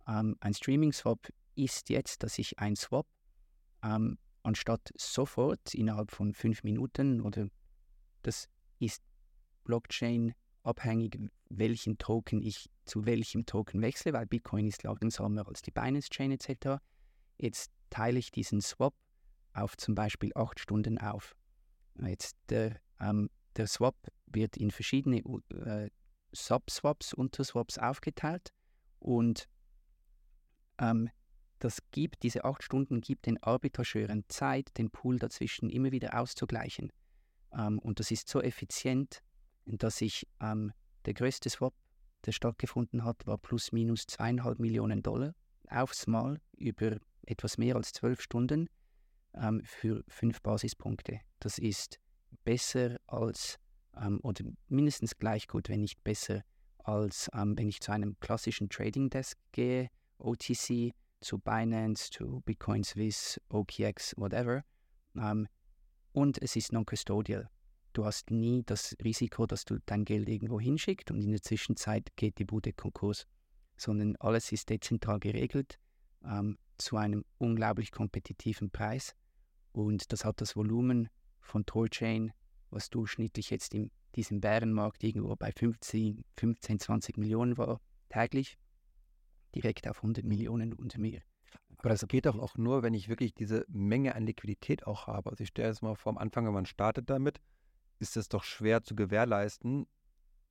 Ähm, 0.06 0.36
ein 0.40 0.54
Streaming-Swap 0.54 1.28
ist 1.54 1.90
jetzt, 1.90 2.22
dass 2.22 2.38
ich 2.38 2.58
ein 2.58 2.76
Swap 2.76 3.06
ähm, 3.82 4.16
anstatt 4.42 4.92
sofort 4.96 5.74
innerhalb 5.74 6.10
von 6.10 6.34
fünf 6.34 6.62
Minuten 6.64 7.20
oder 7.20 7.48
das 8.22 8.48
ist 8.78 9.02
Blockchain 9.64 10.34
abhängig, 10.62 11.18
welchen 11.48 11.98
Token 11.98 12.42
ich 12.42 12.70
zu 12.84 13.04
welchem 13.06 13.46
Token 13.46 13.82
wechsle, 13.82 14.12
weil 14.12 14.26
Bitcoin 14.26 14.66
ist 14.66 14.82
langsamer 14.82 15.46
als 15.46 15.62
die 15.62 15.70
Binance 15.70 16.08
Chain 16.10 16.32
etc. 16.32 16.82
Jetzt 17.38 17.70
teile 17.90 18.18
ich 18.18 18.30
diesen 18.30 18.60
Swap 18.60 18.94
auf 19.52 19.76
zum 19.76 19.94
Beispiel 19.94 20.32
acht 20.34 20.58
Stunden 20.58 20.98
auf. 20.98 21.36
Jetzt 22.00 22.36
der, 22.48 22.80
ähm, 23.00 23.28
der 23.56 23.66
Swap 23.66 23.96
wird 24.26 24.56
in 24.56 24.70
verschiedene 24.70 25.18
äh, 25.50 25.90
Subswaps, 26.32 27.12
Unterswaps 27.12 27.78
aufgeteilt 27.78 28.52
und 28.98 29.48
ähm, 30.78 31.10
das 31.62 31.78
gibt, 31.92 32.22
diese 32.24 32.44
acht 32.44 32.62
Stunden 32.62 33.00
gibt 33.00 33.26
den 33.26 33.42
Arbitrageuren 33.42 34.24
Zeit, 34.28 34.76
den 34.78 34.90
Pool 34.90 35.18
dazwischen 35.18 35.70
immer 35.70 35.92
wieder 35.92 36.18
auszugleichen. 36.18 36.92
Ähm, 37.52 37.78
und 37.78 38.00
das 38.00 38.10
ist 38.10 38.28
so 38.28 38.42
effizient, 38.42 39.22
dass 39.66 40.00
ich 40.00 40.26
ähm, 40.40 40.72
der 41.04 41.14
größte 41.14 41.48
Swap, 41.50 41.74
der 42.26 42.32
stattgefunden 42.32 43.04
hat, 43.04 43.26
war 43.26 43.38
plus 43.38 43.72
minus 43.72 44.06
zweieinhalb 44.06 44.58
Millionen 44.58 45.02
Dollar 45.02 45.34
aufs 45.68 46.06
Mal 46.06 46.40
über 46.56 46.98
etwas 47.26 47.58
mehr 47.58 47.76
als 47.76 47.92
zwölf 47.92 48.20
Stunden 48.20 48.68
ähm, 49.34 49.62
für 49.64 50.04
fünf 50.08 50.42
Basispunkte. 50.42 51.20
Das 51.38 51.58
ist 51.58 52.00
besser 52.44 52.98
als 53.06 53.58
ähm, 53.96 54.18
oder 54.22 54.44
mindestens 54.68 55.16
gleich 55.16 55.46
gut, 55.46 55.68
wenn 55.68 55.80
nicht 55.80 56.02
besser 56.02 56.42
als 56.78 57.30
ähm, 57.34 57.56
wenn 57.56 57.68
ich 57.68 57.80
zu 57.80 57.92
einem 57.92 58.18
klassischen 58.18 58.68
Trading 58.68 59.10
Desk 59.10 59.38
gehe, 59.52 59.90
OTC, 60.18 60.92
zu 61.22 61.38
Binance, 61.38 62.10
zu 62.10 62.42
Bitcoin 62.44 62.84
Swiss, 62.84 63.40
OKX, 63.48 64.14
whatever. 64.16 64.64
Ähm, 65.16 65.48
und 66.12 66.40
es 66.42 66.56
ist 66.56 66.72
non-custodial. 66.72 67.48
Du 67.92 68.04
hast 68.04 68.30
nie 68.30 68.62
das 68.64 68.96
Risiko, 69.02 69.46
dass 69.46 69.64
du 69.64 69.78
dein 69.86 70.04
Geld 70.04 70.28
irgendwo 70.28 70.60
hinschickst 70.60 71.10
und 71.10 71.22
in 71.22 71.30
der 71.30 71.42
Zwischenzeit 71.42 72.14
geht 72.16 72.38
die 72.38 72.44
Bude 72.44 72.72
Konkurs, 72.72 73.26
sondern 73.76 74.16
alles 74.16 74.50
ist 74.52 74.70
dezentral 74.70 75.18
geregelt 75.20 75.78
ähm, 76.24 76.58
zu 76.78 76.96
einem 76.96 77.24
unglaublich 77.38 77.92
kompetitiven 77.92 78.70
Preis 78.70 79.14
und 79.72 80.12
das 80.12 80.24
hat 80.24 80.40
das 80.40 80.56
Volumen 80.56 81.08
von 81.40 81.66
Torchain, 81.66 82.32
was 82.70 82.88
durchschnittlich 82.90 83.50
jetzt 83.50 83.74
in 83.74 83.90
diesem 84.14 84.40
Bärenmarkt 84.40 85.02
irgendwo 85.04 85.34
bei 85.36 85.52
15, 85.52 86.24
15 86.36 86.78
20 86.78 87.18
Millionen 87.18 87.56
war 87.58 87.80
täglich, 88.08 88.58
direkt 89.54 89.88
auf 89.88 89.98
100 89.98 90.24
Millionen 90.24 90.72
und 90.72 90.98
mehr. 90.98 91.22
Aber 91.78 91.88
das 91.88 92.06
geht 92.06 92.26
doch 92.26 92.38
auch 92.38 92.56
nur, 92.56 92.82
wenn 92.82 92.94
ich 92.94 93.08
wirklich 93.08 93.34
diese 93.34 93.64
Menge 93.68 94.14
an 94.14 94.24
Liquidität 94.24 94.86
auch 94.86 95.06
habe. 95.06 95.30
Also 95.30 95.42
ich 95.42 95.48
stelle 95.48 95.70
es 95.70 95.82
mal 95.82 95.96
vor, 95.96 96.10
am 96.10 96.18
Anfang, 96.18 96.46
wenn 96.46 96.54
man 96.54 96.66
startet 96.66 97.10
damit, 97.10 97.40
ist 97.98 98.16
es 98.16 98.28
doch 98.28 98.44
schwer 98.44 98.82
zu 98.82 98.94
gewährleisten, 98.94 99.86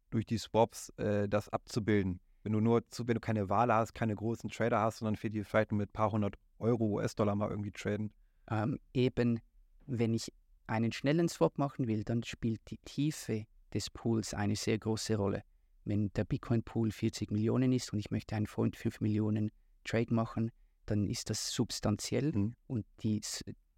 durch 0.10 0.25
die 0.25 0.38
Swaps 0.38 0.89
äh, 0.98 1.27
das 1.27 1.50
abzubilden. 1.50 2.20
Wenn 2.43 2.53
du 2.53 2.60
nur, 2.60 2.88
zu, 2.89 3.08
wenn 3.08 3.15
du 3.15 3.22
keine 3.22 3.50
Wahl 3.50 3.74
hast, 3.74 3.93
keine 3.93 4.15
großen 4.15 4.50
Trader 4.50 4.79
hast, 4.79 4.98
sondern 4.98 5.15
für 5.15 5.29
die 5.29 5.43
vielleicht 5.43 5.72
mit 5.72 5.89
ein 5.89 5.93
paar 5.93 6.12
hundert 6.12 6.38
Euro, 6.60 6.86
US-Dollar 6.86 7.36
mal 7.36 7.50
irgendwie 7.50 7.72
traden. 7.72 8.12
Ähm, 8.50 8.79
eben, 8.93 9.39
wenn 9.86 10.13
ich 10.13 10.34
einen 10.67 10.91
schnellen 10.91 11.29
Swap 11.29 11.58
machen 11.58 11.88
will, 11.88 12.03
dann 12.03 12.24
spielt 12.24 12.62
die 12.70 12.77
Tiefe 12.77 13.46
des 13.74 13.89
Pools 13.89 14.34
eine 14.34 14.55
sehr 14.55 14.79
große 14.79 15.15
Rolle. 15.15 15.43
Wenn 15.84 16.12
der 16.14 16.26
Bitcoin-Pool 16.26 16.92
40 16.92 17.32
Millionen 17.32 17.72
ist 17.72 17.92
und 17.94 18.00
ich 18.00 18.12
möchte 18.12 18.36
einen 18.36 18.48
Freund 18.48 18.76
5 18.76 19.02
Millionen 19.02 19.52
Trade 19.84 20.14
machen, 20.14 20.52
dann 20.86 21.08
ist 21.08 21.30
das 21.30 21.52
substanziell 21.52 22.32
mhm. 22.32 22.56
und 22.68 22.86
die, 23.02 23.22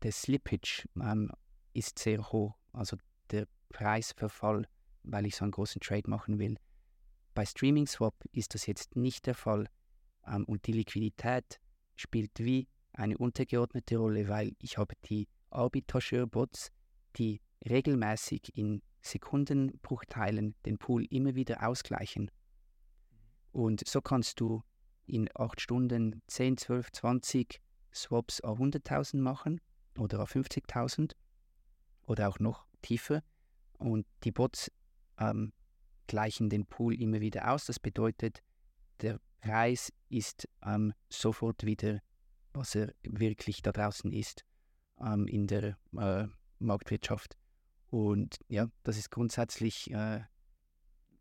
der 0.01 0.11
Slippage 0.11 0.87
ähm, 0.99 1.31
ist 1.73 1.99
sehr 1.99 2.31
hoch. 2.31 2.55
Also 2.71 2.97
der 3.31 3.47
Preisverfall, 3.69 4.67
weil 5.03 5.25
ich 5.25 5.35
so 5.35 5.45
einen 5.45 5.51
großen 5.51 5.81
Trade 5.81 6.09
machen 6.09 6.39
will. 6.39 6.57
Bei 7.33 7.45
Streaming 7.45 7.87
Swap 7.87 8.15
ist 8.31 8.53
das 8.53 8.65
jetzt 8.65 8.95
nicht 8.95 9.25
der 9.25 9.35
Fall 9.35 9.67
ähm, 10.27 10.45
und 10.45 10.67
die 10.67 10.73
Liquidität 10.73 11.59
spielt 11.95 12.39
wie 12.39 12.67
eine 12.93 13.17
untergeordnete 13.17 13.97
Rolle, 13.97 14.27
weil 14.27 14.53
ich 14.59 14.77
habe 14.77 14.95
die 15.05 15.27
Arbitrageur-Bots, 15.49 16.71
die 17.17 17.41
regelmäßig 17.67 18.55
in 18.55 18.81
Sekundenbruchteilen 19.03 20.55
den 20.65 20.77
Pool 20.77 21.05
immer 21.05 21.35
wieder 21.35 21.67
ausgleichen. 21.67 22.31
Und 23.51 23.87
so 23.87 24.01
kannst 24.01 24.39
du 24.39 24.63
in 25.05 25.29
acht 25.35 25.61
Stunden 25.61 26.21
10, 26.27 26.57
12, 26.57 26.91
20 26.91 27.61
Swaps 27.93 28.41
auf 28.41 28.59
100.000 28.59 29.17
machen 29.17 29.61
oder 29.97 30.23
auf 30.23 30.33
50.000 30.33 31.13
oder 32.05 32.29
auch 32.29 32.39
noch 32.39 32.65
tiefer. 32.81 33.21
Und 33.77 34.07
die 34.23 34.31
Bots 34.31 34.71
ähm, 35.19 35.53
gleichen 36.07 36.49
den 36.49 36.65
Pool 36.65 36.99
immer 36.99 37.21
wieder 37.21 37.51
aus. 37.51 37.65
Das 37.65 37.79
bedeutet, 37.79 38.41
der 39.01 39.19
Preis 39.41 39.91
ist 40.09 40.47
ähm, 40.65 40.93
sofort 41.09 41.65
wieder, 41.65 41.99
was 42.53 42.75
er 42.75 42.93
wirklich 43.03 43.61
da 43.61 43.71
draußen 43.71 44.11
ist 44.11 44.45
ähm, 44.99 45.27
in 45.27 45.47
der 45.47 45.77
äh, 45.97 46.27
Marktwirtschaft. 46.59 47.37
Und 47.93 48.39
ja, 48.47 48.69
das 48.81 48.97
ist 48.97 49.11
grundsätzlich, 49.11 49.91
äh, 49.91 50.21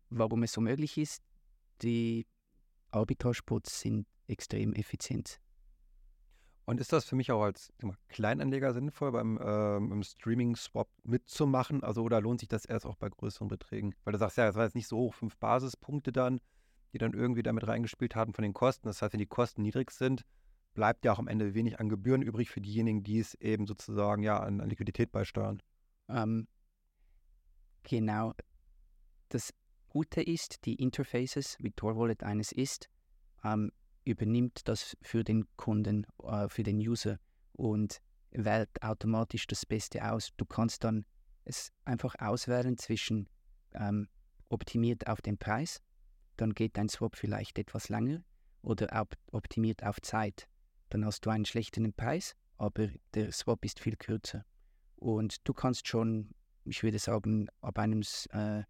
warum 0.09 0.41
es 0.41 0.53
so 0.53 0.59
möglich 0.59 0.97
ist. 0.97 1.21
Die 1.83 2.25
Arbitragebots 2.89 3.79
sind 3.79 4.07
extrem 4.25 4.73
effizient. 4.73 5.39
Und 6.65 6.79
ist 6.79 6.91
das 6.91 7.05
für 7.05 7.15
mich 7.15 7.31
auch 7.31 7.43
als 7.43 7.71
mal, 7.83 7.95
Kleinanleger 8.07 8.73
sinnvoll, 8.73 9.11
beim 9.11 9.39
ähm, 9.39 10.01
Streaming-Swap 10.01 10.89
mitzumachen? 11.03 11.83
Also 11.83 12.01
oder 12.01 12.19
lohnt 12.21 12.39
sich 12.39 12.49
das 12.49 12.65
erst 12.65 12.87
auch 12.87 12.95
bei 12.95 13.07
größeren 13.07 13.49
Beträgen? 13.49 13.93
Weil 14.03 14.13
du 14.13 14.17
sagst 14.17 14.37
ja, 14.37 14.47
das 14.47 14.55
war 14.55 14.63
jetzt 14.63 14.73
nicht 14.73 14.87
so 14.87 14.97
hoch, 14.97 15.13
fünf 15.13 15.37
Basispunkte 15.37 16.11
dann, 16.11 16.41
die 16.91 16.97
dann 16.97 17.13
irgendwie 17.13 17.43
damit 17.43 17.67
reingespielt 17.67 18.15
haben 18.15 18.33
von 18.33 18.41
den 18.41 18.55
Kosten. 18.55 18.87
Das 18.87 18.99
heißt, 19.03 19.13
wenn 19.13 19.19
die 19.19 19.27
Kosten 19.27 19.61
niedrig 19.61 19.91
sind, 19.91 20.25
bleibt 20.73 21.05
ja 21.05 21.13
auch 21.13 21.19
am 21.19 21.27
Ende 21.27 21.53
wenig 21.53 21.79
an 21.79 21.87
Gebühren 21.87 22.23
übrig 22.23 22.49
für 22.49 22.61
diejenigen, 22.61 23.03
die 23.03 23.19
es 23.19 23.35
eben 23.35 23.67
sozusagen 23.67 24.23
ja 24.23 24.39
an, 24.39 24.59
an 24.59 24.69
Liquidität 24.69 25.11
beisteuern. 25.11 25.61
Ähm, 26.09 26.47
Genau. 27.83 28.33
Das 29.29 29.53
Gute 29.89 30.21
ist, 30.21 30.65
die 30.65 30.75
Interfaces, 30.75 31.57
wie 31.59 31.71
Tor 31.71 31.95
Wallet 31.97 32.23
eines 32.23 32.51
ist, 32.51 32.89
ähm, 33.43 33.71
übernimmt 34.05 34.67
das 34.67 34.97
für 35.01 35.23
den 35.23 35.45
Kunden, 35.55 36.05
äh, 36.23 36.49
für 36.49 36.63
den 36.63 36.77
User 36.77 37.19
und 37.53 38.01
wählt 38.31 38.81
automatisch 38.81 39.47
das 39.47 39.65
Beste 39.65 40.11
aus. 40.11 40.31
Du 40.37 40.45
kannst 40.45 40.83
dann 40.83 41.05
es 41.45 41.71
einfach 41.85 42.15
auswählen 42.19 42.77
zwischen 42.77 43.29
ähm, 43.73 44.07
optimiert 44.49 45.07
auf 45.07 45.21
den 45.21 45.37
Preis, 45.37 45.81
dann 46.37 46.53
geht 46.53 46.77
dein 46.77 46.89
Swap 46.89 47.15
vielleicht 47.15 47.59
etwas 47.59 47.89
länger 47.89 48.23
oder 48.61 48.87
op 48.99 49.15
optimiert 49.31 49.83
auf 49.83 50.01
Zeit. 50.01 50.47
Dann 50.89 51.05
hast 51.05 51.25
du 51.25 51.29
einen 51.29 51.45
schlechteren 51.45 51.93
Preis, 51.93 52.35
aber 52.57 52.89
der 53.13 53.31
Swap 53.31 53.63
ist 53.65 53.79
viel 53.79 53.95
kürzer. 53.95 54.45
Und 54.95 55.47
du 55.47 55.53
kannst 55.53 55.87
schon 55.87 56.33
ich 56.65 56.83
würde 56.83 56.99
sagen, 56.99 57.47
ab 57.61 57.79
einem 57.79 58.01
äh, 58.31 58.63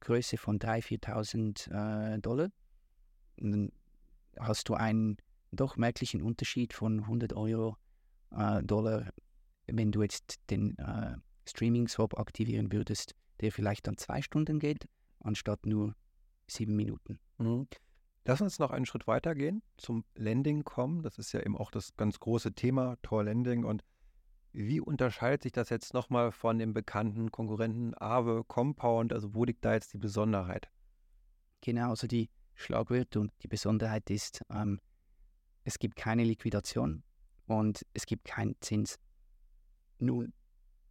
Größe 0.00 0.36
von 0.36 0.58
3.000, 0.58 1.00
4.000 1.68 2.14
äh, 2.14 2.18
Dollar, 2.20 2.48
dann 3.36 3.72
hast 4.38 4.68
du 4.68 4.74
einen 4.74 5.16
doch 5.52 5.76
merklichen 5.76 6.22
Unterschied 6.22 6.72
von 6.72 7.00
100 7.00 7.32
Euro 7.32 7.76
äh, 8.30 8.62
Dollar, 8.62 9.10
wenn 9.66 9.92
du 9.92 10.02
jetzt 10.02 10.40
den 10.50 10.76
äh, 10.78 11.16
Streaming-Swap 11.48 12.18
aktivieren 12.18 12.72
würdest, 12.72 13.14
der 13.40 13.52
vielleicht 13.52 13.86
dann 13.86 13.96
zwei 13.96 14.22
Stunden 14.22 14.58
geht, 14.58 14.88
anstatt 15.20 15.66
nur 15.66 15.94
sieben 16.46 16.76
Minuten. 16.76 17.18
Mhm. 17.38 17.66
Lass 18.26 18.40
uns 18.40 18.58
noch 18.58 18.70
einen 18.70 18.86
Schritt 18.86 19.06
weiter 19.06 19.34
gehen, 19.34 19.62
zum 19.76 20.04
Lending 20.14 20.64
kommen. 20.64 21.02
Das 21.02 21.18
ist 21.18 21.32
ja 21.32 21.40
eben 21.40 21.56
auch 21.56 21.70
das 21.70 21.94
ganz 21.96 22.18
große 22.18 22.54
Thema, 22.54 22.96
Tor 23.02 23.24
Lending. 23.24 23.64
Und 23.64 23.82
wie 24.54 24.80
unterscheidet 24.80 25.42
sich 25.42 25.52
das 25.52 25.68
jetzt 25.68 25.94
nochmal 25.94 26.30
von 26.30 26.58
dem 26.58 26.72
bekannten 26.72 27.32
Konkurrenten 27.32 27.92
Aave 27.94 28.44
Compound? 28.44 29.12
Also 29.12 29.34
wo 29.34 29.44
liegt 29.44 29.64
da 29.64 29.74
jetzt 29.74 29.92
die 29.92 29.98
Besonderheit? 29.98 30.70
Genau, 31.60 31.90
also 31.90 32.06
die 32.06 32.30
Schlagwort 32.54 33.16
und 33.16 33.32
die 33.42 33.48
Besonderheit 33.48 34.08
ist, 34.10 34.42
ähm, 34.50 34.80
es 35.64 35.78
gibt 35.80 35.96
keine 35.96 36.22
Liquidation 36.22 37.02
und 37.46 37.84
es 37.94 38.06
gibt 38.06 38.26
keinen 38.26 38.54
Zins. 38.60 38.96
Nun, 39.98 40.32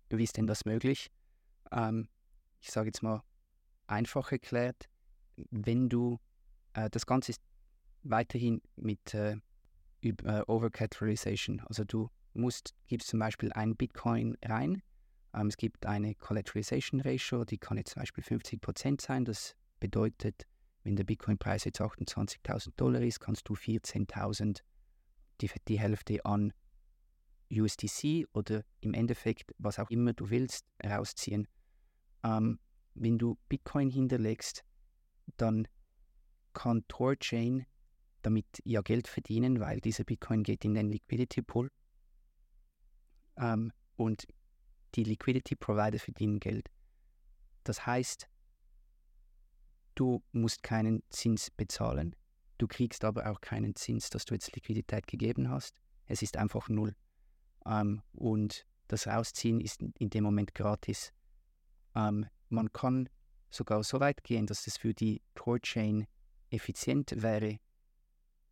wie 0.09 0.23
ist 0.23 0.35
denn 0.35 0.47
das 0.47 0.65
möglich? 0.65 1.09
Ähm, 1.71 2.09
ich 2.59 2.69
sage 2.69 2.87
jetzt 2.89 3.01
mal 3.01 3.23
einfach 3.87 4.33
erklärt, 4.33 4.89
wenn 5.51 5.87
du, 5.87 6.19
äh, 6.73 6.89
das 6.89 7.05
Ganze 7.05 7.31
ist 7.31 7.41
weiterhin 8.03 8.61
mit 8.75 9.13
äh, 9.13 9.37
äh 10.01 10.43
Overcapitalization, 10.47 11.61
also 11.61 11.85
du 11.85 12.09
musst, 12.33 12.75
gibst 12.87 13.07
zum 13.09 13.19
Beispiel 13.19 13.51
ein 13.53 13.75
Bitcoin 13.75 14.37
rein. 14.43 14.81
Ähm, 15.33 15.47
es 15.47 15.57
gibt 15.57 15.85
eine 15.85 16.15
Collateralization 16.15 17.01
Ratio, 17.01 17.45
die 17.45 17.57
kann 17.57 17.77
jetzt 17.77 17.91
zum 17.91 18.01
Beispiel 18.01 18.23
50% 18.23 19.01
sein. 19.01 19.25
Das 19.25 19.55
bedeutet, 19.79 20.45
wenn 20.83 20.95
der 20.95 21.03
Bitcoin-Preis 21.03 21.63
jetzt 21.65 21.81
28.000 21.81 22.73
Dollar 22.75 23.01
ist, 23.01 23.19
kannst 23.19 23.47
du 23.47 23.53
14.000, 23.53 24.61
die, 25.41 25.49
die 25.67 25.79
Hälfte 25.79 26.23
an 26.25 26.53
USDC 27.51 28.27
oder 28.33 28.63
im 28.81 28.93
Endeffekt, 28.93 29.53
was 29.57 29.79
auch 29.79 29.89
immer 29.89 30.13
du 30.13 30.29
willst, 30.29 30.65
rausziehen. 30.83 31.47
Ähm, 32.23 32.59
wenn 32.95 33.17
du 33.17 33.37
Bitcoin 33.49 33.89
hinterlegst, 33.89 34.63
dann 35.37 35.67
kann 36.53 36.85
Torchain 36.87 37.65
damit 38.21 38.45
ja 38.63 38.81
Geld 38.81 39.07
verdienen, 39.07 39.59
weil 39.59 39.81
dieser 39.81 40.03
Bitcoin 40.03 40.43
geht 40.43 40.63
in 40.65 40.73
den 40.73 40.89
Liquidity 40.89 41.41
Pool 41.41 41.69
ähm, 43.37 43.71
und 43.95 44.27
die 44.95 45.03
Liquidity 45.03 45.55
Provider 45.55 45.99
verdienen 45.99 46.39
Geld. 46.39 46.69
Das 47.63 47.85
heißt, 47.85 48.27
du 49.95 50.23
musst 50.31 50.63
keinen 50.63 51.03
Zins 51.09 51.49
bezahlen. 51.51 52.15
Du 52.57 52.67
kriegst 52.67 53.03
aber 53.03 53.29
auch 53.29 53.41
keinen 53.41 53.75
Zins, 53.75 54.09
dass 54.09 54.25
du 54.25 54.33
jetzt 54.35 54.55
Liquidität 54.55 55.07
gegeben 55.07 55.49
hast. 55.49 55.81
Es 56.05 56.21
ist 56.21 56.37
einfach 56.37 56.69
null. 56.69 56.95
Ähm, 57.65 58.01
und 58.13 58.65
das 58.87 59.07
Rausziehen 59.07 59.59
ist 59.59 59.81
in 59.81 60.09
dem 60.09 60.23
Moment 60.23 60.53
gratis. 60.53 61.11
Ähm, 61.95 62.27
man 62.49 62.71
kann 62.71 63.09
sogar 63.49 63.83
so 63.83 63.99
weit 63.99 64.23
gehen, 64.23 64.45
dass 64.45 64.67
es 64.67 64.77
für 64.77 64.93
die 64.93 65.21
Core-Chain 65.35 66.07
effizient 66.49 67.21
wäre, 67.21 67.57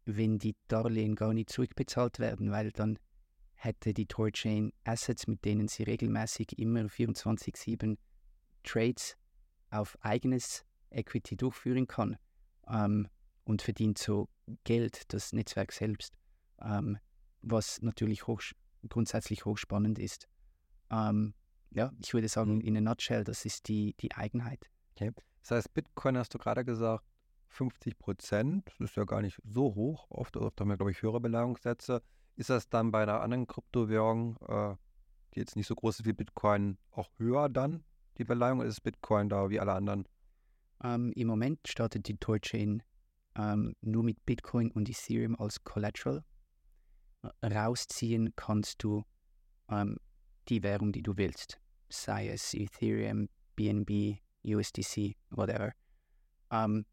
wenn 0.06 0.40
die 0.40 0.56
Darlehen 0.68 1.16
gar 1.16 1.34
nicht 1.34 1.50
zurückbezahlt 1.50 2.20
werden, 2.20 2.52
weil 2.52 2.72
dann 2.72 2.98
hätte 3.64 3.94
die 3.94 4.08
Torchain 4.08 4.74
Assets, 4.86 5.28
mit 5.28 5.46
denen 5.46 5.68
sie 5.68 5.84
regelmäßig 5.84 6.58
immer 6.58 6.82
24-7 6.82 7.98
Trades 8.64 9.18
auf 9.70 9.98
eigenes 10.02 10.66
Equity 10.90 11.38
durchführen 11.38 11.88
kann 11.88 12.18
ähm, 12.68 13.08
und 13.44 13.62
verdient 13.62 14.00
so 14.00 14.30
Geld, 14.64 15.14
das 15.14 15.32
Netzwerk 15.32 15.72
selbst, 15.74 16.14
ähm, 16.60 16.98
was 17.42 17.82
natürlich 17.82 18.26
hoch, 18.26 18.42
grundsätzlich 18.90 19.46
hochspannend 19.46 20.00
ist. 20.00 20.28
Ähm, 20.90 21.36
ja, 21.70 21.92
ich 22.04 22.14
würde 22.14 22.28
sagen, 22.28 22.56
mhm. 22.56 22.62
in 22.62 22.78
a 22.78 22.82
nutshell, 22.82 23.24
das 23.24 23.46
ist 23.46 23.68
die, 23.68 23.96
die 24.00 24.12
Eigenheit. 24.12 24.70
Okay. 24.96 25.12
Das 25.42 25.52
heißt, 25.52 25.74
Bitcoin 25.74 26.18
hast 26.18 26.34
du 26.34 26.40
gerade 26.40 26.66
gesagt, 26.66 27.06
50 27.50 28.00
Prozent, 28.00 28.68
das 28.68 28.80
ist 28.80 28.96
ja 28.96 29.04
gar 29.04 29.22
nicht 29.22 29.40
so 29.44 29.76
hoch. 29.76 30.08
Oft, 30.10 30.36
oft 30.38 30.60
haben 30.60 30.70
wir, 30.70 30.78
glaube 30.78 30.92
ich, 30.92 31.02
höhere 31.02 31.20
Beleihungssätze. 31.20 32.02
Ist 32.36 32.50
das 32.50 32.70
dann 32.70 32.92
bei 32.92 33.04
einer 33.04 33.22
anderen 33.22 33.48
Kryptowährung, 33.48 34.38
äh, 34.48 34.76
die 35.34 35.40
jetzt 35.40 35.56
nicht 35.56 35.68
so 35.68 35.76
groß 35.76 36.00
ist 36.00 36.06
wie 36.06 36.14
Bitcoin, 36.14 36.78
auch 36.92 37.10
höher 37.18 37.50
dann, 37.50 37.84
die 38.18 38.24
Beleihung? 38.24 38.60
Oder 38.60 38.70
ist 38.70 38.82
Bitcoin 38.82 39.30
da 39.30 39.50
wie 39.50 39.60
alle 39.60 39.74
anderen? 39.74 40.08
Ähm, 40.84 41.12
Im 41.16 41.28
Moment 41.28 41.60
startet 41.68 42.08
die 42.08 42.18
Torchain 42.18 42.84
ähm, 43.36 43.76
nur 43.82 44.04
mit 44.04 44.26
Bitcoin 44.26 44.72
und 44.72 44.90
Ethereum 44.90 45.36
als 45.40 45.64
Collateral. 45.64 46.24
Rausziehen 47.44 48.34
kannst 48.36 48.84
du 48.84 49.04
ähm, 49.70 49.98
die 50.48 50.64
Währung, 50.64 50.92
die 50.92 51.04
du 51.04 51.18
willst, 51.18 51.60
sei 51.90 52.30
es 52.30 52.54
Ethereum, 52.54 53.30
BNB, 53.56 54.18
USDC, 54.44 55.16
whatever. 55.30 55.74
Ähm, 56.52 56.86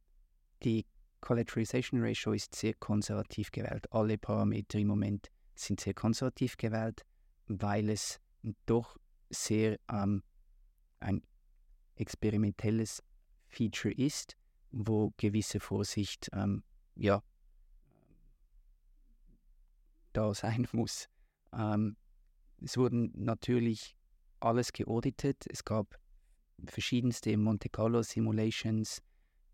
die 0.62 0.84
Collateralization 1.20 2.00
Ratio 2.02 2.32
ist 2.32 2.54
sehr 2.54 2.74
konservativ 2.74 3.50
gewählt. 3.50 3.92
Alle 3.92 4.18
Parameter 4.18 4.78
im 4.78 4.88
Moment 4.88 5.30
sind 5.54 5.80
sehr 5.80 5.94
konservativ 5.94 6.56
gewählt, 6.56 7.04
weil 7.46 7.90
es 7.90 8.20
doch 8.66 8.96
sehr 9.30 9.78
ähm, 9.90 10.22
ein 11.00 11.22
experimentelles 11.96 13.02
Feature 13.48 13.94
ist, 13.94 14.36
wo 14.70 15.12
gewisse 15.16 15.60
Vorsicht 15.60 16.28
ähm, 16.32 16.62
ja, 16.94 17.22
da 20.12 20.34
sein 20.34 20.66
muss. 20.72 21.08
Ähm, 21.52 21.96
es 22.60 22.76
wurden 22.76 23.12
natürlich 23.14 23.96
alles 24.40 24.72
geauditet. 24.72 25.44
Es 25.48 25.64
gab 25.64 25.98
verschiedenste 26.66 27.36
Monte 27.36 27.68
Carlo 27.68 28.02
Simulations, 28.02 29.00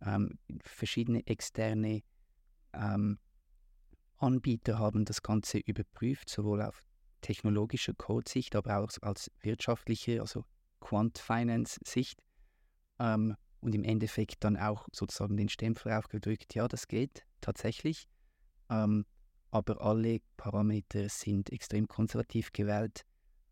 ähm, 0.04 0.38
verschiedene 0.62 1.26
externe 1.26 2.02
ähm, 2.72 3.18
Anbieter 4.18 4.78
haben 4.78 5.04
das 5.04 5.22
Ganze 5.22 5.58
überprüft, 5.58 6.28
sowohl 6.30 6.62
auf 6.62 6.82
technologischer 7.20 7.94
Code-Sicht, 7.94 8.54
aber 8.56 8.78
auch 8.78 8.90
als 9.02 9.30
wirtschaftliche, 9.40 10.20
also 10.20 10.44
Quant-Finance-Sicht. 10.80 12.22
Ähm, 12.98 13.36
und 13.60 13.74
im 13.74 13.82
Endeffekt 13.82 14.44
dann 14.44 14.58
auch 14.58 14.86
sozusagen 14.92 15.38
den 15.38 15.48
Stempel 15.48 15.92
aufgedrückt, 15.92 16.54
ja, 16.54 16.68
das 16.68 16.86
geht 16.86 17.24
tatsächlich. 17.40 18.06
Ähm, 18.68 19.06
aber 19.50 19.80
alle 19.80 20.20
Parameter 20.36 21.08
sind 21.08 21.50
extrem 21.50 21.88
konservativ 21.88 22.52
gewählt, 22.52 23.06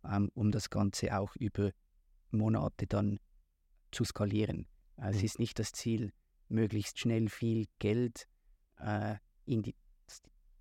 ähm, 0.05 0.31
um 0.35 0.51
das 0.51 0.69
Ganze 0.69 1.17
auch 1.19 1.35
über 1.37 1.71
Monate 2.31 2.87
dann 2.87 3.21
zu 3.91 4.05
skalieren. 4.05 4.67
Also 4.97 5.19
mhm. 5.19 5.25
Es 5.25 5.33
ist 5.33 5.39
nicht 5.39 5.59
das 5.59 5.73
Ziel, 5.73 6.13
möglichst 6.53 6.99
schnell 6.99 7.29
viel 7.29 7.67
Geld 7.79 8.27
äh, 8.79 9.17
in 9.45 9.63
die, 9.63 9.75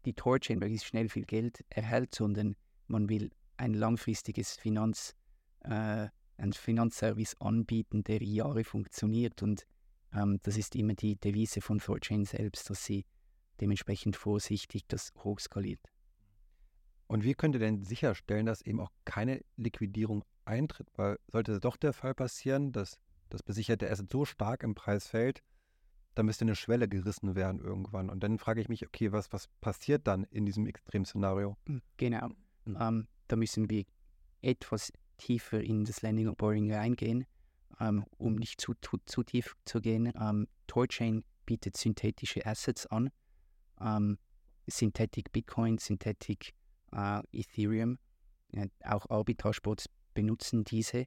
die 0.06 0.14
Torchain, 0.14 0.60
möglichst 0.60 0.88
schnell 0.88 1.10
viel 1.10 1.26
Geld 1.26 1.64
erhält, 1.70 2.16
sondern 2.16 2.56
man 2.88 3.10
will 3.10 3.32
ein 3.58 3.74
langfristiges 3.74 4.56
Finanz, 4.56 5.16
äh, 5.62 6.08
ein 6.38 6.54
Finanzservice 6.54 7.36
anbieten, 7.40 8.04
der 8.04 8.24
Jahre 8.24 8.64
funktioniert. 8.64 9.44
Und 9.44 9.68
ähm, 10.14 10.40
das 10.42 10.58
ist 10.58 10.76
immer 10.76 10.96
die 10.96 11.16
Devise 11.18 11.62
von 11.62 11.80
Thorchain 11.80 12.26
selbst, 12.26 12.70
dass 12.70 12.84
sie 12.84 13.06
dementsprechend 13.60 14.16
vorsichtig 14.16 14.88
das 14.88 15.14
hochskaliert. 15.24 15.82
Und 17.08 17.24
wie 17.24 17.34
könnt 17.34 17.56
ihr 17.56 17.60
denn 17.60 17.84
sicherstellen, 17.84 18.46
dass 18.46 18.62
eben 18.62 18.80
auch 18.80 18.92
keine 19.06 19.44
Liquidierung 19.58 20.24
eintritt? 20.46 20.88
Weil 20.96 21.20
sollte 21.28 21.60
doch 21.60 21.78
der 21.78 21.94
Fall 21.94 22.16
passieren, 22.16 22.72
dass 22.72 22.98
das 23.30 23.44
besicherte 23.44 23.90
Asset 23.90 24.10
so 24.10 24.26
stark 24.26 24.64
im 24.64 24.76
Preis 24.76 25.08
fällt, 25.08 25.44
da 26.16 26.24
müsste 26.24 26.46
eine 26.46 26.56
Schwelle 26.56 26.88
gerissen 26.88 27.36
werden 27.36 27.62
irgendwann. 27.62 28.10
Und 28.10 28.22
dann 28.22 28.38
frage 28.38 28.62
ich 28.62 28.70
mich, 28.70 28.86
okay, 28.86 29.12
was, 29.12 29.32
was 29.32 29.48
passiert 29.62 30.08
dann 30.08 30.26
in 30.26 30.46
diesem 30.46 30.66
Extremszenario? 30.66 31.58
Hm, 31.68 31.82
genau. 31.98 32.30
Mhm. 32.66 32.78
Ähm, 32.80 33.08
da 33.28 33.36
müssen 33.36 33.70
wir 33.70 33.86
etwas 34.42 34.92
tiefer 35.18 35.62
in 35.62 35.86
das 35.86 36.02
Landing 36.02 36.28
und 36.28 36.38
Boring 36.38 36.74
reingehen, 36.74 37.26
ähm, 37.80 38.06
um 38.18 38.36
nicht 38.36 38.60
zu, 38.60 38.74
zu, 38.82 38.98
zu, 39.06 39.24
tief 39.24 39.56
zu 39.66 39.80
gehen. 39.80 40.12
Ähm, 40.20 40.48
Torchain 40.68 41.24
bietet 41.46 41.78
synthetische 41.78 42.46
Assets 42.46 42.88
an. 42.88 43.10
Ähm, 43.80 44.18
Synthetic 44.68 45.32
Bitcoin, 45.32 45.78
Synthetic 45.78 46.54
äh, 46.92 47.22
Ethereum, 47.32 47.98
ja, 48.54 48.66
auch 48.84 49.10
Arbitrage-Bots 49.10 49.90
benutzen 50.14 50.64
diese. 50.64 51.06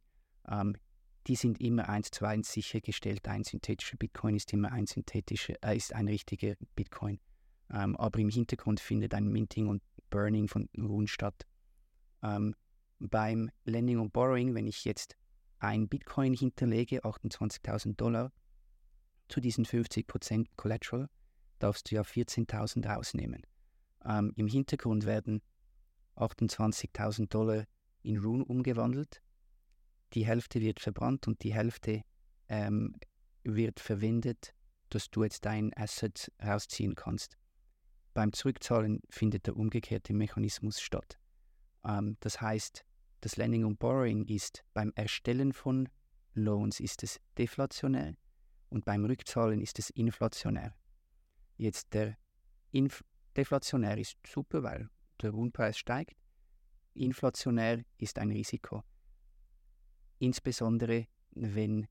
Ähm, 0.48 0.76
die 1.26 1.36
sind 1.36 1.60
immer 1.60 1.88
eins 1.88 2.10
zu 2.10 2.24
eins 2.26 2.52
sichergestellt. 2.52 3.26
Ein 3.26 3.44
synthetischer 3.44 3.96
Bitcoin 3.96 4.36
ist 4.36 4.52
immer 4.52 4.72
ein 4.72 4.86
synthetischer, 4.86 5.54
äh, 5.62 5.76
ist 5.76 5.94
ein 5.94 6.08
richtiger 6.08 6.54
Bitcoin. 6.76 7.18
Ähm, 7.70 7.96
aber 7.96 8.18
im 8.18 8.28
Hintergrund 8.28 8.80
findet 8.80 9.14
ein 9.14 9.28
Minting 9.28 9.68
und 9.68 9.82
Burning 10.10 10.48
von 10.48 10.68
Ruhen 10.78 11.06
statt. 11.06 11.46
Ähm, 12.22 12.54
beim 12.98 13.50
Lending 13.64 13.98
und 13.98 14.12
Borrowing, 14.12 14.54
wenn 14.54 14.66
ich 14.66 14.84
jetzt 14.84 15.16
ein 15.58 15.88
Bitcoin 15.88 16.34
hinterlege, 16.34 17.04
28.000 17.04 17.96
Dollar, 17.96 18.32
zu 19.28 19.40
diesen 19.40 19.64
50% 19.64 20.46
Collateral, 20.56 21.08
darfst 21.58 21.90
du 21.90 21.94
ja 21.94 22.02
14.000 22.02 22.86
rausnehmen. 22.86 23.42
Ähm, 24.04 24.32
Im 24.36 24.46
Hintergrund 24.46 25.06
werden 25.06 25.40
28.000 26.16 27.28
Dollar 27.28 27.64
in 28.02 28.18
Rune 28.18 28.44
umgewandelt 28.44 29.22
die 30.14 30.26
Hälfte 30.26 30.60
wird 30.60 30.80
verbrannt 30.80 31.26
und 31.26 31.42
die 31.42 31.54
Hälfte 31.54 32.02
ähm, 32.48 32.96
wird 33.42 33.80
verwendet, 33.80 34.54
dass 34.90 35.10
du 35.10 35.24
jetzt 35.24 35.44
dein 35.44 35.72
Asset 35.76 36.30
rausziehen 36.42 36.94
kannst. 36.94 37.36
Beim 38.14 38.32
Zurückzahlen 38.32 39.00
findet 39.10 39.46
der 39.46 39.56
umgekehrte 39.56 40.14
Mechanismus 40.14 40.80
statt. 40.80 41.18
Ähm, 41.84 42.16
das 42.20 42.40
heißt, 42.40 42.84
das 43.20 43.36
Lending 43.36 43.64
und 43.64 43.78
Borrowing 43.78 44.24
ist 44.26 44.64
beim 44.72 44.92
Erstellen 44.94 45.52
von 45.52 45.88
Loans 46.34 46.80
ist 46.80 47.02
es 47.02 47.20
deflationär 47.38 48.14
und 48.68 48.84
beim 48.84 49.04
Rückzahlen 49.04 49.60
ist 49.60 49.78
es 49.78 49.90
inflationär. 49.90 50.74
Jetzt 51.56 51.94
der 51.94 52.16
Inf 52.70 53.04
deflationär 53.36 53.98
ist 53.98 54.16
super, 54.26 54.62
weil 54.62 54.88
der 55.22 55.32
Wohnpreis 55.32 55.78
steigt. 55.78 56.16
Inflationär 56.94 57.84
ist 57.98 58.18
ein 58.18 58.30
Risiko 58.30 58.82
insbesondere 60.24 61.06
wenn 61.32 61.86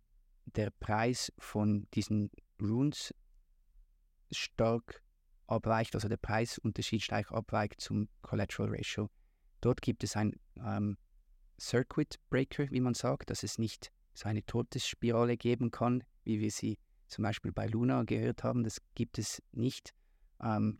der 0.45 0.71
Preis 0.71 1.31
von 1.37 1.87
diesen 1.93 2.31
Runes 2.61 3.13
stark 4.31 5.03
abweicht, 5.47 5.95
also 5.95 6.07
der 6.07 6.17
Preisunterschied 6.17 7.01
stark 7.01 7.31
abweicht 7.31 7.79
zum 7.81 8.09
Collateral 8.21 8.69
Ratio. 8.75 9.09
Dort 9.61 9.81
gibt 9.81 10.03
es 10.03 10.15
ein 10.15 10.33
ähm, 10.57 10.97
Circuit 11.59 12.19
Breaker, 12.29 12.69
wie 12.71 12.81
man 12.81 12.93
sagt, 12.93 13.29
dass 13.29 13.43
es 13.43 13.57
nicht 13.57 13.91
so 14.13 14.27
eine 14.27 14.45
Todesspirale 14.45 15.37
geben 15.37 15.71
kann, 15.71 16.03
wie 16.23 16.39
wir 16.39 16.51
sie 16.51 16.77
zum 17.07 17.23
Beispiel 17.23 17.51
bei 17.51 17.67
Luna 17.67 18.03
gehört 18.03 18.43
haben. 18.43 18.63
Das 18.63 18.81
gibt 18.95 19.17
es 19.17 19.41
nicht. 19.51 19.93
Ähm, 20.41 20.79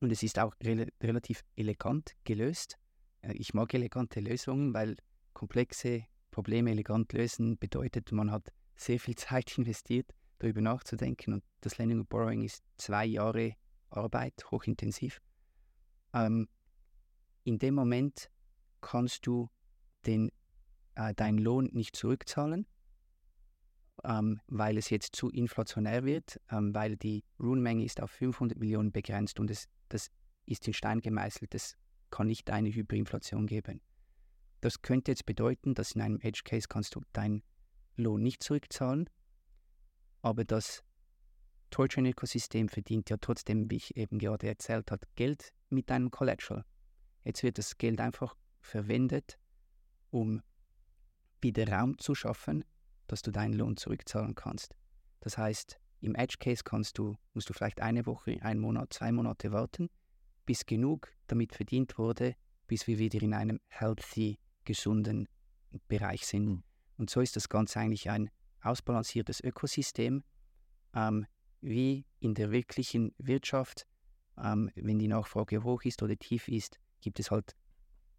und 0.00 0.12
es 0.12 0.22
ist 0.22 0.38
auch 0.38 0.54
re 0.62 0.86
relativ 1.02 1.42
elegant 1.56 2.14
gelöst. 2.24 2.78
Äh, 3.22 3.34
ich 3.34 3.54
mag 3.54 3.74
elegante 3.74 4.20
Lösungen, 4.20 4.72
weil 4.72 4.96
komplexe 5.32 6.04
Probleme 6.30 6.70
elegant 6.70 7.12
lösen 7.12 7.58
bedeutet, 7.58 8.12
man 8.12 8.30
hat 8.30 8.52
sehr 8.76 9.00
viel 9.00 9.16
Zeit 9.16 9.56
investiert, 9.58 10.12
darüber 10.38 10.60
nachzudenken. 10.60 11.34
Und 11.34 11.44
das 11.60 11.78
Lending 11.78 12.00
und 12.00 12.08
Borrowing 12.08 12.42
ist 12.42 12.64
zwei 12.76 13.06
Jahre 13.06 13.54
Arbeit, 13.90 14.44
hochintensiv. 14.50 15.20
Ähm, 16.12 16.48
in 17.44 17.58
dem 17.58 17.74
Moment 17.74 18.30
kannst 18.80 19.26
du 19.26 19.48
den, 20.06 20.30
äh, 20.94 21.14
deinen 21.14 21.38
Lohn 21.38 21.68
nicht 21.72 21.96
zurückzahlen. 21.96 22.64
Äh, 22.64 22.80
ähm, 24.04 24.40
weil 24.46 24.78
es 24.78 24.90
jetzt 24.90 25.16
zu 25.16 25.30
inflationär 25.30 26.04
wird, 26.04 26.40
ähm, 26.50 26.74
weil 26.74 26.96
die 26.96 27.24
Rune-Menge 27.38 27.84
ist 27.84 28.00
auf 28.00 28.10
500 28.10 28.58
Millionen 28.58 28.92
begrenzt 28.92 29.40
und 29.40 29.50
es, 29.50 29.68
das 29.88 30.10
ist 30.46 30.66
in 30.66 30.72
Stein 30.74 31.00
gemeißelt. 31.00 31.54
Es 31.54 31.76
kann 32.10 32.26
nicht 32.26 32.50
eine 32.50 32.70
Hyperinflation 32.70 33.46
geben. 33.46 33.80
Das 34.60 34.82
könnte 34.82 35.12
jetzt 35.12 35.26
bedeuten, 35.26 35.74
dass 35.74 35.92
in 35.92 36.02
einem 36.02 36.20
Edge 36.20 36.42
Case 36.44 36.68
kannst 36.68 36.94
du 36.94 37.02
deinen 37.12 37.42
Lohn 37.96 38.22
nicht 38.22 38.42
zurückzahlen, 38.42 39.08
aber 40.22 40.44
das 40.44 40.82
Torchain-Ökosystem 41.70 42.68
verdient 42.68 43.10
ja 43.10 43.16
trotzdem, 43.16 43.70
wie 43.70 43.76
ich 43.76 43.96
eben 43.96 44.18
gerade 44.18 44.48
erzählt 44.48 44.90
habe, 44.90 45.06
Geld 45.14 45.52
mit 45.68 45.88
deinem 45.88 46.10
Collateral. 46.10 46.64
Jetzt 47.24 47.42
wird 47.42 47.58
das 47.58 47.78
Geld 47.78 48.00
einfach 48.00 48.36
verwendet, 48.60 49.38
um 50.10 50.42
wieder 51.40 51.66
Raum 51.68 51.96
zu 51.98 52.14
schaffen, 52.14 52.64
dass 53.06 53.22
du 53.22 53.30
deinen 53.30 53.54
Lohn 53.54 53.76
zurückzahlen 53.76 54.34
kannst. 54.34 54.74
Das 55.20 55.38
heißt, 55.38 55.78
im 56.00 56.14
Edge 56.14 56.36
Case 56.38 56.62
kannst 56.64 56.98
du, 56.98 57.16
musst 57.34 57.48
du 57.48 57.52
vielleicht 57.52 57.80
eine 57.80 58.06
Woche, 58.06 58.42
einen 58.42 58.60
Monat, 58.60 58.92
zwei 58.92 59.12
Monate 59.12 59.52
warten, 59.52 59.88
bis 60.46 60.66
genug 60.66 61.12
damit 61.26 61.54
verdient 61.54 61.98
wurde, 61.98 62.34
bis 62.66 62.86
wir 62.86 62.98
wieder 62.98 63.22
in 63.22 63.34
einem 63.34 63.60
healthy, 63.68 64.38
gesunden 64.64 65.28
Bereich 65.88 66.26
sind. 66.26 66.46
Mhm. 66.46 66.62
Und 66.96 67.10
so 67.10 67.20
ist 67.20 67.36
das 67.36 67.48
Ganze 67.48 67.80
eigentlich 67.80 68.10
ein 68.10 68.30
ausbalanciertes 68.62 69.42
Ökosystem, 69.42 70.22
ähm, 70.94 71.26
wie 71.60 72.04
in 72.20 72.34
der 72.34 72.50
wirklichen 72.50 73.14
Wirtschaft, 73.18 73.86
ähm, 74.38 74.70
wenn 74.74 74.98
die 74.98 75.08
Nachfrage 75.08 75.62
hoch 75.62 75.82
ist 75.84 76.02
oder 76.02 76.16
tief 76.16 76.48
ist, 76.48 76.78
gibt 77.00 77.20
es 77.20 77.30
halt, 77.30 77.56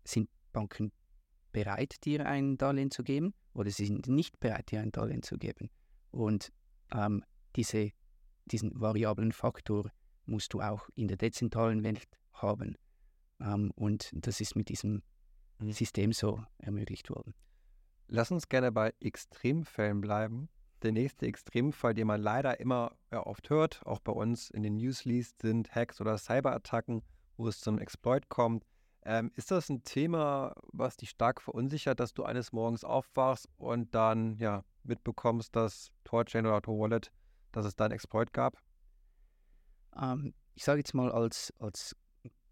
sind 0.04 0.30
Banken 0.52 0.92
bereit, 1.52 2.04
dir 2.06 2.26
ein 2.26 2.58
Darlehen 2.58 2.92
zu 2.92 3.04
geben 3.04 3.34
oder 3.54 3.70
sie 3.70 3.86
sind 3.86 4.08
nicht 4.08 4.40
bereit, 4.40 4.72
dir 4.72 4.82
ein 4.82 4.92
Darlehen 4.92 5.24
zu 5.24 5.38
geben. 5.38 5.70
Und 6.12 6.52
ähm, 6.92 7.24
diese, 7.56 7.92
diesen 8.46 8.80
variablen 8.80 9.32
Faktor 9.32 9.92
musst 10.26 10.54
du 10.54 10.62
auch 10.62 10.90
in 10.96 11.08
der 11.08 11.18
dezentralen 11.18 11.84
Welt 11.84 12.08
haben. 12.34 12.78
Ähm, 13.40 13.72
und 13.76 14.10
das 14.14 14.42
ist 14.42 14.56
mit 14.56 14.70
diesem 14.70 15.04
mhm. 15.68 15.74
System 15.74 16.14
so 16.14 16.44
ermöglicht 16.58 17.10
worden. 17.10 17.34
Lass 18.08 18.32
uns 18.32 18.50
gerne 18.50 18.72
bei 18.72 18.94
Extremfällen 19.00 20.02
bleiben. 20.02 20.50
Der 20.82 20.92
nächste 20.92 21.28
Extremfall, 21.28 21.94
den 21.94 22.08
man 22.08 22.22
leider 22.22 22.60
immer 22.60 22.92
oft 23.12 23.50
hört, 23.50 23.86
auch 23.86 24.00
bei 24.00 24.12
uns 24.12 24.50
in 24.50 24.64
den 24.64 24.76
News 24.76 25.06
liest, 25.06 25.42
sind 25.42 25.74
Hacks 25.74 26.02
oder 26.02 26.18
Cyberattacken, 26.18 27.04
wo 27.38 27.48
es 27.48 27.60
zum 27.62 27.78
Exploit 27.78 28.30
kommt. 28.30 28.66
Ähm, 29.04 29.32
ist 29.36 29.52
das 29.52 29.70
ein 29.70 29.84
Thema, 29.84 30.54
was 30.74 30.98
dich 30.98 31.12
stark 31.12 31.42
verunsichert, 31.42 32.00
dass 32.00 32.14
du 32.14 32.24
eines 32.24 32.52
Morgens 32.52 32.84
aufwachst 32.84 33.48
und 33.58 33.94
dann 33.96 34.38
ja 34.38 34.64
mitbekommst, 34.84 35.56
dass 35.56 35.92
Torchain 36.04 36.46
oder 36.46 36.62
Tor 36.62 36.80
Wallet, 36.80 37.12
dass 37.52 37.66
es 37.66 37.76
da 37.76 37.86
einen 37.86 37.94
Exploit 37.94 38.34
gab? 38.34 38.58
Ähm, 40.00 40.34
ich 40.54 40.64
sage 40.64 40.80
jetzt 40.80 40.94
mal, 40.94 41.12
als, 41.12 41.54
als 41.60 41.96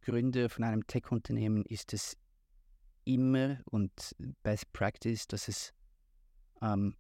Gründer 0.02 0.50
von 0.50 0.64
einem 0.64 0.88
Tech-Unternehmen 0.88 1.66
ist 1.66 1.94
es 1.94 2.16
immer 3.14 3.58
und 3.66 3.92
Best 4.44 4.72
Practice, 4.72 5.28
dass 5.28 5.48
es 5.48 5.74
ähm, 6.62 6.96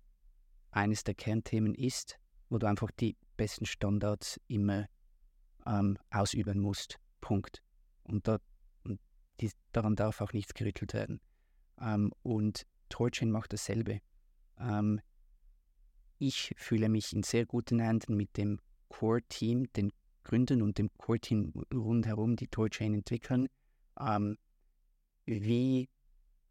eines 0.71 1.03
der 1.03 1.13
Kernthemen 1.13 1.75
ist, 1.75 2.17
wo 2.49 2.57
du 2.57 2.67
einfach 2.67 2.91
die 2.91 3.15
besten 3.37 3.65
Standards 3.65 4.39
immer 4.47 4.87
ähm, 5.65 5.97
ausüben 6.09 6.59
musst. 6.59 6.99
Punkt. 7.21 7.61
Und 8.03 8.27
da 8.27 8.39
die, 9.39 9.51
daran 9.71 9.95
darf 9.95 10.21
auch 10.21 10.33
nichts 10.33 10.53
gerüttelt 10.53 10.93
werden. 10.93 11.21
Ähm, 11.79 12.11
und 12.23 12.65
Torchain 12.89 13.31
macht 13.31 13.53
dasselbe. 13.53 14.01
Ähm, 14.59 14.99
ich 16.17 16.53
fühle 16.57 16.89
mich 16.89 17.13
in 17.13 17.23
sehr 17.23 17.45
guten 17.45 17.79
Händen 17.79 18.15
mit 18.15 18.35
dem 18.35 18.59
Core-Team, 18.89 19.71
den 19.73 19.91
Gründern 20.23 20.61
und 20.61 20.77
dem 20.77 20.89
Core-Team 20.97 21.53
rundherum, 21.73 22.35
die 22.35 22.47
Torchain 22.47 22.93
entwickeln, 22.93 23.47
ähm, 23.99 24.37
wie 25.25 25.87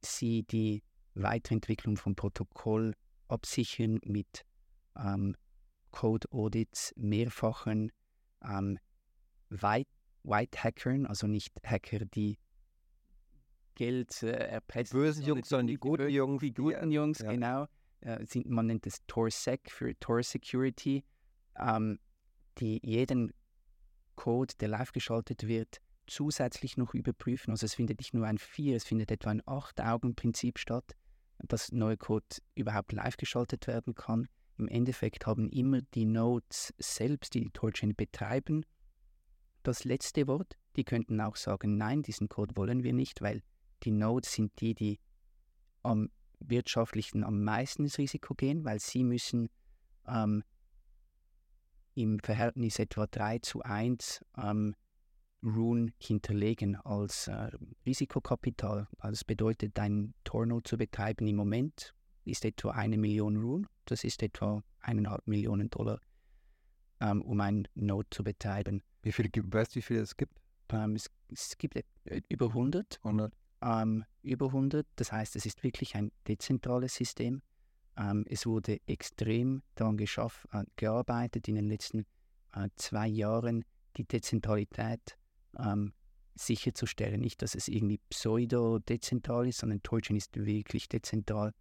sie 0.04 0.42
die 0.44 0.82
Weiterentwicklung 1.14 1.96
vom 1.96 2.14
Protokoll 2.14 2.94
absichern 3.28 3.98
mit 4.04 4.44
ähm, 4.96 5.36
Code-Audits, 5.90 6.92
mehrfachen 6.96 7.92
ähm, 8.44 8.78
White-Hackern, 9.50 11.06
also 11.06 11.26
nicht 11.26 11.52
Hacker, 11.64 12.04
die 12.04 12.38
Geld 13.74 14.22
äh, 14.22 14.32
erpresst. 14.32 14.92
Die 14.92 14.96
bösen 14.96 15.24
Jungs, 15.24 15.48
sondern 15.48 15.68
die, 15.68 15.74
die 15.74 15.80
guten 15.80 16.08
Jungs. 16.08 16.40
Die 16.40 16.52
guten 16.52 16.90
Jungs, 16.90 17.20
ja. 17.20 17.30
genau. 17.30 17.66
Äh, 18.00 18.24
sind, 18.26 18.46
man 18.46 18.66
nennt 18.66 18.86
es 18.86 19.04
TorSec 19.06 19.70
für 19.70 19.98
Tor 19.98 20.22
Security, 20.22 21.04
ähm, 21.56 21.98
die 22.58 22.80
jeden 22.84 23.32
Code, 24.16 24.54
der 24.60 24.68
live 24.68 24.92
geschaltet 24.92 25.46
wird, 25.46 25.80
zusätzlich 26.08 26.76
noch 26.76 26.94
überprüfen. 26.94 27.50
Also 27.52 27.66
es 27.66 27.74
findet 27.74 27.98
nicht 27.98 28.14
nur 28.14 28.26
ein 28.26 28.38
vier, 28.38 28.76
es 28.76 28.84
findet 28.84 29.10
etwa 29.10 29.30
ein 29.30 29.42
Acht-Augen-Prinzip 29.46 30.58
statt, 30.58 30.96
dass 31.38 31.72
neue 31.72 31.96
Code 31.96 32.26
überhaupt 32.54 32.92
live 32.92 33.16
geschaltet 33.16 33.66
werden 33.66 33.94
kann. 33.94 34.28
Im 34.56 34.68
Endeffekt 34.68 35.26
haben 35.26 35.48
immer 35.50 35.82
die 35.94 36.04
Nodes 36.04 36.74
selbst, 36.78 37.34
die 37.34 37.44
die 37.44 37.50
Torchain 37.50 37.94
betreiben, 37.94 38.64
das 39.62 39.84
letzte 39.84 40.26
Wort. 40.26 40.56
Die 40.76 40.84
könnten 40.84 41.20
auch 41.20 41.36
sagen, 41.36 41.76
nein, 41.76 42.02
diesen 42.02 42.28
Code 42.28 42.56
wollen 42.56 42.82
wir 42.82 42.92
nicht, 42.92 43.20
weil 43.20 43.42
die 43.84 43.92
Nodes 43.92 44.32
sind 44.32 44.60
die, 44.60 44.74
die 44.74 44.98
am 45.82 46.10
wirtschaftlichen 46.40 47.24
am 47.24 47.42
meisten 47.42 47.84
ins 47.84 47.98
Risiko 47.98 48.34
gehen, 48.34 48.64
weil 48.64 48.80
sie 48.80 49.04
müssen 49.04 49.48
ähm, 50.06 50.42
im 51.94 52.20
Verhältnis 52.20 52.78
etwa 52.78 53.06
3 53.06 53.40
zu 53.40 53.62
1 53.62 54.24
ähm, 54.36 54.74
Rune 55.42 55.92
hinterlegen 55.98 56.76
als 56.76 57.28
äh, 57.28 57.50
Risikokapital. 57.86 58.88
Also 58.98 59.12
das 59.12 59.24
bedeutet, 59.24 59.78
ein 59.78 60.14
Torno 60.24 60.60
zu 60.60 60.76
betreiben 60.76 61.26
im 61.26 61.36
Moment 61.36 61.94
ist 62.24 62.44
etwa 62.44 62.70
eine 62.72 62.98
Million 62.98 63.36
Rune. 63.36 63.66
Das 63.84 64.04
ist 64.04 64.22
etwa 64.22 64.62
eineinhalb 64.80 65.26
Millionen 65.26 65.70
Dollar, 65.70 66.00
ähm, 67.00 67.22
um 67.22 67.40
ein 67.40 67.68
Node 67.74 68.08
zu 68.10 68.24
betreiben. 68.24 68.82
Wie 69.02 69.12
viele, 69.12 69.30
weißt 69.34 69.74
du, 69.74 69.76
wie 69.76 69.82
viele 69.82 70.00
es 70.00 70.16
gibt? 70.16 70.38
Ähm, 70.70 70.96
es, 70.96 71.10
es, 71.32 71.56
gibt 71.56 71.78
über 72.28 72.46
100. 72.48 73.00
100 73.02 73.32
ähm, 73.62 74.04
über 74.22 74.46
100. 74.46 74.86
Das 74.96 75.12
heißt, 75.12 75.36
es 75.36 75.46
ist 75.46 75.62
wirklich 75.62 75.94
ein 75.94 76.12
dezentrales 76.26 76.94
System. 76.94 77.42
Ähm, 77.96 78.24
es 78.28 78.46
wurde 78.46 78.80
extrem 78.86 79.62
daran 79.74 79.96
geschaff, 79.96 80.46
äh, 80.52 80.64
gearbeitet 80.76 81.48
in 81.48 81.56
den 81.56 81.68
letzten 81.68 82.06
äh, 82.54 82.68
zwei 82.76 83.08
Jahren, 83.08 83.64
die 83.96 84.04
Dezentralität 84.04 85.17
ähm, 85.58 85.92
sicherzustellen. 86.34 87.20
Nicht, 87.20 87.42
dass 87.42 87.54
es 87.54 87.68
irgendwie 87.68 88.00
pseudo-dezentral 88.10 89.48
ist, 89.48 89.58
sondern 89.58 89.82
Torchain 89.82 90.16
ist 90.16 90.36
wirklich 90.36 90.88
dezentral. 90.88 91.52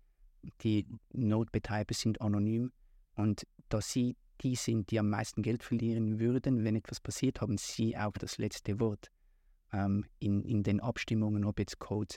Die 0.61 0.87
Node-Betreiber 1.13 1.93
sind 1.93 2.21
anonym 2.21 2.71
und 3.15 3.45
da 3.69 3.81
sie 3.81 4.15
die 4.41 4.55
sind, 4.55 4.91
die 4.91 4.99
am 4.99 5.09
meisten 5.09 5.41
Geld 5.41 5.63
verlieren 5.63 6.19
würden, 6.19 6.63
wenn 6.63 6.75
etwas 6.75 6.99
passiert, 6.99 7.41
haben 7.41 7.57
sie 7.57 7.97
auch 7.97 8.13
das 8.13 8.37
letzte 8.37 8.79
Wort 8.79 9.11
ähm, 9.73 10.05
in, 10.19 10.43
in 10.43 10.63
den 10.63 10.79
Abstimmungen, 10.79 11.43
ob 11.43 11.59
jetzt 11.59 11.79
Code 11.79 12.15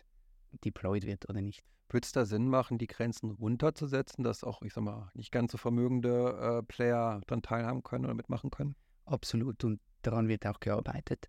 deployed 0.65 1.07
wird 1.07 1.29
oder 1.29 1.41
nicht. 1.41 1.65
Würde 1.89 2.05
es 2.05 2.13
da 2.13 2.25
Sinn 2.25 2.49
machen, 2.49 2.79
die 2.79 2.87
Grenzen 2.87 3.33
runterzusetzen, 3.33 4.23
dass 4.23 4.45
auch, 4.45 4.63
ich 4.63 4.73
sag 4.73 4.85
mal, 4.85 5.11
nicht 5.15 5.33
ganz 5.33 5.53
so 5.53 5.59
vermögende 5.59 6.61
äh, 6.61 6.63
Player 6.63 7.21
dann 7.27 7.43
teilhaben 7.43 7.83
können 7.83 8.05
oder 8.05 8.15
mitmachen 8.15 8.51
können? 8.51 8.77
Absolut 9.07 9.65
und 9.65 9.81
daran 10.03 10.29
wird 10.29 10.47
auch 10.47 10.61
gearbeitet, 10.61 11.29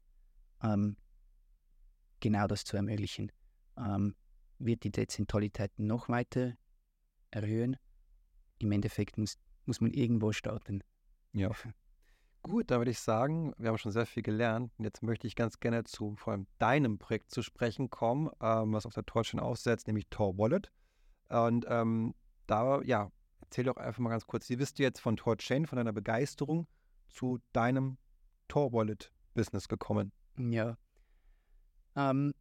ähm, 0.64 0.98
genau 2.20 2.48
das 2.48 2.64
zu 2.64 2.78
ermöglichen. 2.78 3.32
Ähm, 3.78 4.16
wird 4.60 4.84
die 4.84 4.92
Dezentralität 4.92 5.72
noch 5.78 6.10
weiter 6.10 6.54
erhöhen? 7.32 7.78
Im 8.60 8.72
Endeffekt 8.72 9.18
muss, 9.18 9.38
muss 9.66 9.82
man 9.82 9.92
irgendwo 9.92 10.32
starten. 10.32 10.84
Ja. 11.34 11.52
Gut, 12.44 12.72
dann 12.72 12.80
würde 12.80 12.92
ich 12.92 13.00
sagen, 13.00 13.54
wir 13.60 13.70
haben 13.70 13.78
schon 13.78 13.92
sehr 13.92 14.08
viel 14.08 14.24
gelernt. 14.24 14.72
Und 14.78 14.86
jetzt 14.86 15.04
möchte 15.04 15.28
ich 15.28 15.36
ganz 15.36 15.60
gerne 15.60 15.84
zu 15.84 16.16
vor 16.16 16.34
allem 16.34 16.48
deinem 16.58 16.98
Projekt 16.98 17.30
zu 17.32 17.44
sprechen 17.44 17.92
kommen, 17.92 18.32
ähm, 18.42 18.74
was 18.74 18.88
auf 18.88 18.94
der 18.94 19.06
Torchain 19.06 19.40
aufsetzt, 19.40 19.86
nämlich 19.88 20.08
Tor 20.10 20.38
Wallet. 20.38 20.72
Und 21.30 21.66
ähm, 21.70 22.16
da, 22.48 22.82
ja, 22.82 23.12
erzähl 23.42 23.66
doch 23.66 23.78
einfach 23.78 24.00
mal 24.00 24.10
ganz 24.10 24.26
kurz, 24.26 24.50
wie 24.50 24.56
bist 24.56 24.80
du 24.80 24.84
jetzt 24.84 25.00
von 25.00 25.18
Torchain, 25.18 25.68
von 25.68 25.78
deiner 25.78 25.94
Begeisterung 25.94 26.68
zu 27.10 27.40
deinem 27.54 27.98
Tor 28.48 28.74
Wallet 28.74 29.12
Business 29.36 29.68
gekommen? 29.68 30.12
Ja. 30.38 30.78
Ähm, 31.96 32.34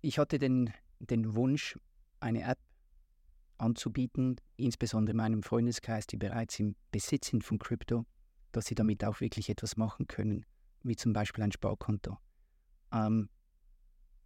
ich 0.00 0.18
hatte 0.18 0.38
den, 0.38 0.72
den 0.98 1.34
Wunsch, 1.34 1.78
eine 2.20 2.42
App 2.42 2.58
anzubieten, 3.58 4.40
insbesondere 4.56 5.16
meinem 5.16 5.42
Freundeskreis, 5.42 6.06
die 6.06 6.16
bereits 6.16 6.58
im 6.58 6.74
Besitz 6.90 7.28
sind 7.28 7.44
von 7.44 7.58
Krypto 7.58 8.06
dass 8.54 8.66
sie 8.66 8.74
damit 8.74 9.04
auch 9.04 9.20
wirklich 9.20 9.48
etwas 9.48 9.76
machen 9.76 10.06
können, 10.06 10.46
wie 10.82 10.96
zum 10.96 11.12
Beispiel 11.12 11.42
ein 11.44 11.52
Sparkonto. 11.52 12.18
Ähm, 12.92 13.28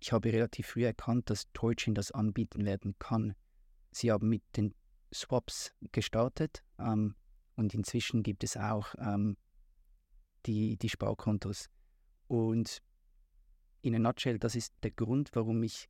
ich 0.01 0.13
habe 0.13 0.33
relativ 0.33 0.69
früh 0.69 0.85
erkannt, 0.85 1.31
dass 1.31 1.51
Torchin 1.53 1.95
das 1.95 2.13
anbieten 2.13 2.65
werden 2.65 2.95
kann. 2.99 3.35
Sie 3.91 4.13
haben 4.13 4.29
mit 4.29 4.43
den 4.57 4.75
Swaps 5.13 5.73
gestartet 5.93 6.63
ähm, 6.79 7.17
und 7.57 7.75
inzwischen 7.75 8.23
gibt 8.23 8.45
es 8.45 8.57
auch 8.57 8.95
ähm, 8.99 9.37
die, 10.47 10.77
die 10.77 10.89
Sparkontos. 10.89 11.69
Und 12.29 12.83
in 13.83 13.95
a 13.95 13.99
nutshell, 13.99 14.39
das 14.39 14.55
ist 14.55 14.73
der 14.83 14.91
Grund, 14.91 15.31
warum 15.35 15.63
ich 15.63 15.89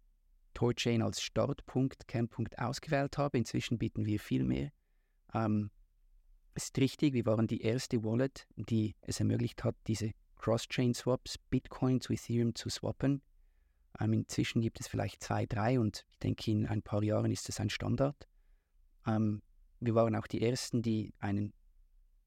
TorChain 0.54 1.02
als 1.02 1.20
Startpunkt, 1.20 2.08
Kernpunkt 2.08 2.58
ausgewählt 2.58 3.18
habe. 3.18 3.38
Inzwischen 3.38 3.78
bieten 3.78 4.06
wir 4.06 4.18
viel 4.18 4.44
mehr. 4.44 4.72
Ähm, 5.34 5.70
ist 6.54 6.76
richtig, 6.78 7.14
wir 7.14 7.26
waren 7.26 7.46
die 7.46 7.62
erste 7.62 8.02
Wallet, 8.02 8.46
die 8.56 8.96
es 9.02 9.20
ermöglicht 9.20 9.62
hat, 9.62 9.76
diese 9.86 10.12
Cross-Chain-Swaps, 10.36 11.38
Bitcoin 11.50 12.00
zu 12.00 12.12
Ethereum 12.12 12.54
zu 12.54 12.68
swappen. 12.68 13.22
Ähm, 14.00 14.12
inzwischen 14.12 14.60
gibt 14.60 14.80
es 14.80 14.88
vielleicht 14.88 15.22
zwei, 15.22 15.46
drei 15.46 15.78
und 15.78 16.04
ich 16.10 16.18
denke, 16.18 16.50
in 16.50 16.66
ein 16.66 16.82
paar 16.82 17.02
Jahren 17.02 17.30
ist 17.30 17.48
es 17.48 17.60
ein 17.60 17.70
Standard. 17.70 18.28
Ähm, 19.06 19.42
wir 19.80 19.94
waren 19.94 20.16
auch 20.16 20.26
die 20.26 20.42
Ersten, 20.42 20.82
die 20.82 21.14
einen 21.20 21.52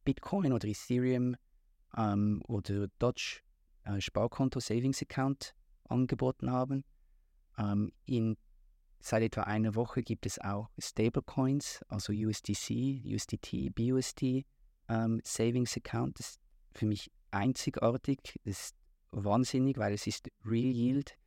Bitcoin 0.06 0.54
oder 0.54 0.68
Ethereum 0.68 1.36
ähm, 1.98 2.42
oder 2.48 2.88
Dodge 3.00 3.42
äh, 3.86 4.00
Sparkonto 4.00 4.60
Savings 4.60 5.02
Account 5.02 5.54
angeboten 5.88 6.52
haben. 6.52 6.84
Ähm, 7.58 7.92
in, 8.06 8.38
seit 9.00 9.24
etwa 9.24 9.42
einer 9.44 9.76
Woche 9.76 10.04
gibt 10.04 10.26
es 10.26 10.40
auch 10.40 10.70
Stablecoins, 10.78 11.84
also 11.88 12.14
USDC, 12.14 13.04
USDT, 13.06 13.70
BUSD 13.74 14.46
ähm, 14.90 15.22
Savings 15.24 15.76
Account. 15.78 16.20
Das 16.20 16.32
ist 16.32 16.42
für 16.74 16.86
mich 16.86 17.12
einzigartig. 17.32 18.40
Das 18.44 18.60
ist 18.60 18.76
wahnsinnig, 19.12 19.78
weil 19.78 19.94
es 19.94 20.08
ist 20.08 20.30
Real 20.46 20.74
Yield. 20.74 21.18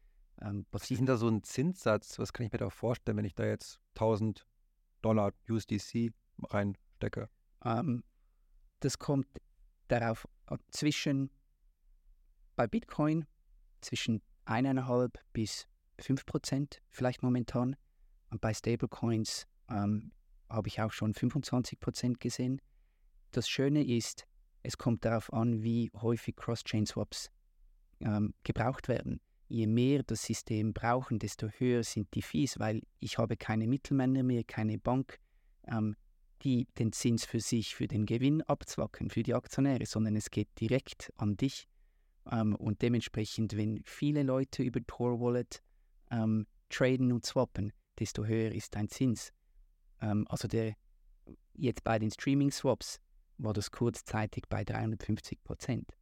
Ähm, 0.40 0.66
was 0.70 0.90
ist 0.90 0.98
denn 0.98 1.06
da 1.06 1.16
so 1.16 1.28
ein 1.28 1.42
Zinssatz? 1.42 2.18
Was 2.18 2.32
kann 2.32 2.46
ich 2.46 2.52
mir 2.52 2.58
da 2.58 2.70
vorstellen, 2.70 3.16
wenn 3.18 3.24
ich 3.24 3.34
da 3.34 3.44
jetzt 3.44 3.78
1000 3.94 4.46
Dollar 5.02 5.32
USDC 5.48 6.12
reinstecke? 6.42 7.28
Ähm, 7.64 8.02
das 8.80 8.98
kommt 8.98 9.26
darauf 9.88 10.28
zwischen 10.70 11.30
bei 12.56 12.66
Bitcoin 12.66 13.26
zwischen 13.80 14.22
1,5 14.46 15.12
bis 15.32 15.66
5 15.98 16.26
Prozent 16.26 16.82
vielleicht 16.90 17.22
momentan. 17.22 17.76
Und 18.30 18.40
bei 18.40 18.52
Stablecoins 18.52 19.46
ähm, 19.70 20.12
habe 20.48 20.68
ich 20.68 20.80
auch 20.80 20.92
schon 20.92 21.14
25 21.14 21.80
Prozent 21.80 22.20
gesehen. 22.20 22.60
Das 23.30 23.48
Schöne 23.48 23.84
ist, 23.84 24.26
es 24.62 24.78
kommt 24.78 25.04
darauf 25.04 25.32
an, 25.32 25.62
wie 25.62 25.90
häufig 25.94 26.36
Cross-Chain-Swaps 26.36 27.30
ähm, 28.00 28.34
gebraucht 28.44 28.88
werden. 28.88 29.20
Je 29.48 29.66
mehr 29.66 30.02
das 30.02 30.24
System 30.24 30.72
brauchen, 30.72 31.18
desto 31.18 31.48
höher 31.48 31.84
sind 31.84 32.14
die 32.14 32.22
Fees, 32.22 32.58
weil 32.58 32.82
ich 32.98 33.18
habe 33.18 33.36
keine 33.36 33.66
Mittelmänner 33.66 34.22
mehr, 34.22 34.42
keine 34.44 34.78
Bank, 34.78 35.18
ähm, 35.66 35.96
die 36.42 36.66
den 36.78 36.92
Zins 36.92 37.24
für 37.24 37.40
sich, 37.40 37.74
für 37.74 37.86
den 37.86 38.06
Gewinn 38.06 38.42
abzwacken, 38.42 39.10
für 39.10 39.22
die 39.22 39.34
Aktionäre, 39.34 39.86
sondern 39.86 40.16
es 40.16 40.30
geht 40.30 40.48
direkt 40.60 41.12
an 41.16 41.36
dich. 41.36 41.68
Ähm, 42.30 42.54
und 42.54 42.82
dementsprechend, 42.82 43.56
wenn 43.56 43.82
viele 43.84 44.22
Leute 44.22 44.62
über 44.62 44.80
Tor 44.86 45.20
Wallet 45.20 45.62
ähm, 46.10 46.46
traden 46.68 47.12
und 47.12 47.24
swappen, 47.24 47.72
desto 47.98 48.24
höher 48.24 48.52
ist 48.52 48.74
dein 48.74 48.88
Zins. 48.88 49.32
Ähm, 50.00 50.26
also 50.28 50.48
der, 50.48 50.74
jetzt 51.54 51.84
bei 51.84 51.98
den 51.98 52.10
Streaming-Swaps 52.10 53.00
war 53.38 53.52
das 53.52 53.70
kurzzeitig 53.70 54.44
bei 54.48 54.64
350 54.64 55.42
Prozent. 55.42 55.96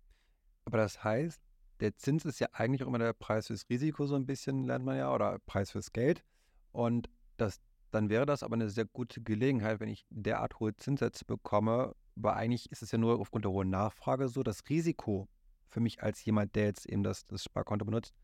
Aber 0.64 0.78
das 0.78 1.02
heißt, 1.02 1.40
der 1.80 1.96
Zins 1.96 2.24
ist 2.24 2.38
ja 2.38 2.48
eigentlich 2.52 2.82
auch 2.82 2.86
immer 2.86 2.98
der 2.98 3.12
Preis 3.12 3.48
fürs 3.48 3.68
Risiko, 3.68 4.06
so 4.06 4.14
ein 4.14 4.26
bisschen 4.26 4.64
lernt 4.64 4.84
man 4.84 4.96
ja, 4.96 5.12
oder 5.12 5.38
Preis 5.46 5.72
fürs 5.72 5.92
Geld. 5.92 6.22
Und 6.70 7.08
das, 7.36 7.60
dann 7.90 8.08
wäre 8.08 8.26
das 8.26 8.42
aber 8.42 8.54
eine 8.54 8.70
sehr 8.70 8.84
gute 8.84 9.20
Gelegenheit, 9.20 9.80
wenn 9.80 9.88
ich 9.88 10.06
derart 10.10 10.60
hohe 10.60 10.76
Zinssätze 10.76 11.24
bekomme, 11.24 11.94
weil 12.14 12.34
eigentlich 12.34 12.70
ist 12.70 12.82
es 12.82 12.92
ja 12.92 12.98
nur 12.98 13.18
aufgrund 13.18 13.44
der 13.44 13.52
hohen 13.52 13.70
Nachfrage 13.70 14.28
so, 14.28 14.42
das 14.42 14.62
Risiko 14.68 15.28
für 15.72 15.80
mich 15.80 16.02
als 16.02 16.24
jemand, 16.24 16.54
der 16.54 16.64
jetzt 16.66 16.86
eben 16.86 17.02
das, 17.02 17.26
das 17.26 17.44
Sparkonto 17.44 17.84
benutzt, 17.84 18.14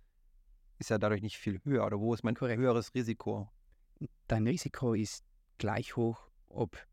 ist 0.79 0.91
ja 0.91 0.99
dadurch 0.99 1.23
nicht 1.23 1.39
viel 1.39 1.61
höher. 1.65 1.85
Oder 1.85 1.99
wo 1.99 2.15
ist 2.15 2.23
mein 2.23 2.35
Korrekt. 2.35 2.61
höheres 2.61 2.95
Risiko? 2.95 3.49
Dein 4.29 4.47
Risiko 4.47 4.95
ist 4.95 5.25
gleich 5.57 5.97
hoch, 5.97 6.31
ob 6.49 6.87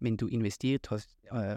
wenn 0.00 0.16
du 0.16 0.26
investiert 0.26 0.90
hast 0.90 1.16
äh, 1.30 1.56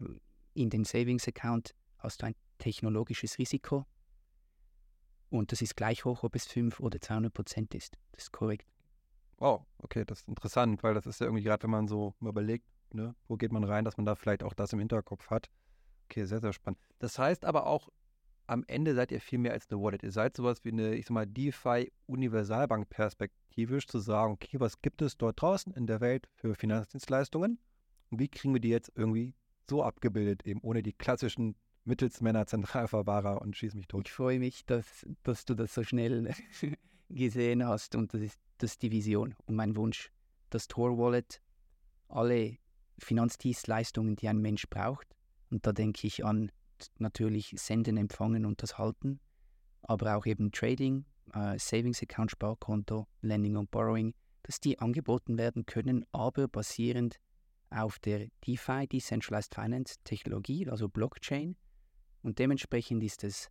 in 0.53 0.69
den 0.69 0.85
Savings 0.85 1.27
Account, 1.27 1.75
hast 1.97 2.21
du 2.21 2.27
ein 2.27 2.35
technologisches 2.59 3.39
Risiko. 3.39 3.85
Und 5.29 5.51
das 5.51 5.61
ist 5.61 5.75
gleich 5.75 6.05
hoch, 6.05 6.23
ob 6.23 6.35
es 6.35 6.45
5 6.45 6.79
oder 6.79 7.01
200 7.01 7.33
Prozent 7.33 7.73
ist. 7.73 7.97
Das 8.11 8.25
ist 8.25 8.31
korrekt. 8.31 8.67
Oh, 9.39 9.61
okay, 9.79 10.05
das 10.05 10.21
ist 10.21 10.27
interessant, 10.29 10.81
weil 10.83 10.93
das 10.93 11.07
ist 11.07 11.19
ja 11.19 11.25
irgendwie 11.25 11.43
gerade, 11.43 11.63
wenn 11.63 11.71
man 11.71 11.87
so 11.87 12.13
überlegt, 12.21 12.65
ne, 12.93 13.15
wo 13.27 13.35
geht 13.35 13.51
man 13.51 13.63
rein, 13.63 13.83
dass 13.83 13.97
man 13.97 14.05
da 14.05 14.15
vielleicht 14.15 14.43
auch 14.43 14.53
das 14.53 14.71
im 14.71 14.79
Hinterkopf 14.79 15.29
hat. 15.29 15.49
Okay, 16.05 16.25
sehr, 16.25 16.39
sehr 16.39 16.53
spannend. 16.53 16.79
Das 16.99 17.19
heißt 17.19 17.43
aber 17.43 17.65
auch, 17.65 17.89
am 18.47 18.63
Ende 18.67 18.95
seid 18.95 19.11
ihr 19.11 19.21
viel 19.21 19.39
mehr 19.39 19.53
als 19.53 19.69
eine 19.69 19.81
Wallet. 19.81 20.03
Ihr 20.03 20.11
seid 20.11 20.35
sowas 20.35 20.63
wie 20.63 20.71
eine, 20.71 20.95
ich 20.95 21.05
sag 21.05 21.13
mal, 21.13 21.25
DeFi-Universalbank 21.25 22.89
perspektivisch 22.89 23.87
zu 23.87 23.99
sagen, 23.99 24.33
okay, 24.33 24.59
was 24.59 24.81
gibt 24.81 25.01
es 25.01 25.17
dort 25.17 25.41
draußen 25.41 25.73
in 25.73 25.87
der 25.87 26.01
Welt 26.01 26.27
für 26.35 26.55
Finanzdienstleistungen 26.55 27.59
und 28.09 28.19
wie 28.19 28.27
kriegen 28.27 28.53
wir 28.53 28.61
die 28.61 28.69
jetzt 28.69 28.91
irgendwie 28.95 29.33
so 29.69 29.83
abgebildet, 29.83 30.45
eben 30.45 30.61
ohne 30.61 30.83
die 30.83 30.93
klassischen 30.93 31.55
Mittelsmänner, 31.85 32.47
Zentralverwahrer 32.47 33.41
und 33.41 33.55
schieß 33.55 33.75
mich 33.75 33.87
tot. 33.87 34.07
Ich 34.07 34.13
freue 34.13 34.39
mich, 34.39 34.65
dass, 34.65 35.05
dass 35.23 35.45
du 35.45 35.55
das 35.55 35.73
so 35.73 35.83
schnell 35.83 36.33
gesehen 37.09 37.65
hast 37.65 37.95
und 37.95 38.13
das 38.13 38.21
ist, 38.21 38.39
das 38.57 38.71
ist 38.71 38.81
die 38.81 38.91
Vision 38.91 39.35
und 39.45 39.55
mein 39.55 39.75
Wunsch, 39.75 40.11
das 40.49 40.67
Tor 40.67 40.97
Wallet 40.97 41.41
alle 42.07 42.57
Finanzdienstleistungen, 42.99 44.15
die 44.15 44.27
ein 44.29 44.39
Mensch 44.39 44.67
braucht, 44.69 45.15
und 45.49 45.65
da 45.65 45.73
denke 45.73 46.07
ich 46.07 46.25
an 46.25 46.51
natürlich 46.97 47.53
Senden, 47.57 47.97
Empfangen 47.97 48.45
und 48.45 48.61
das 48.63 48.77
Halten, 48.77 49.19
aber 49.83 50.15
auch 50.15 50.25
eben 50.25 50.51
Trading, 50.51 51.05
äh, 51.33 51.57
Savings 51.59 52.01
Account, 52.01 52.31
Sparkonto, 52.31 53.07
Lending 53.21 53.57
und 53.57 53.71
Borrowing, 53.71 54.13
dass 54.43 54.59
die 54.59 54.79
angeboten 54.79 55.37
werden 55.37 55.65
können, 55.65 56.05
aber 56.11 56.47
basierend 56.47 57.19
auf 57.69 57.99
der 57.99 58.27
DeFi, 58.45 58.87
Decentralized 58.87 59.55
Finance 59.55 59.95
Technologie, 60.03 60.67
also 60.69 60.87
Blockchain. 60.87 61.55
Und 62.21 62.39
dementsprechend 62.39 63.03
ist 63.03 63.23
es 63.23 63.49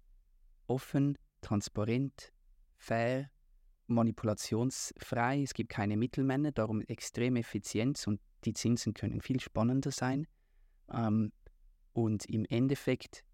offen, 0.67 1.19
transparent, 1.41 2.33
fair, 2.77 3.31
manipulationsfrei. 3.87 5.43
Es 5.43 5.55
gibt 5.55 5.71
keine 5.71 5.97
Mittelmänner, 5.97 6.53
darum 6.53 6.81
extreme 6.83 7.41
Effizienz 7.41 8.07
und 8.07 8.21
die 8.45 8.55
Zinsen 8.55 8.95
können 8.95 9.21
viel 9.21 9.41
spannender 9.41 9.91
sein. 9.91 10.27
Ähm, 10.93 11.33
und 11.95 12.27
im 12.27 12.45
Endeffekt 12.45 13.25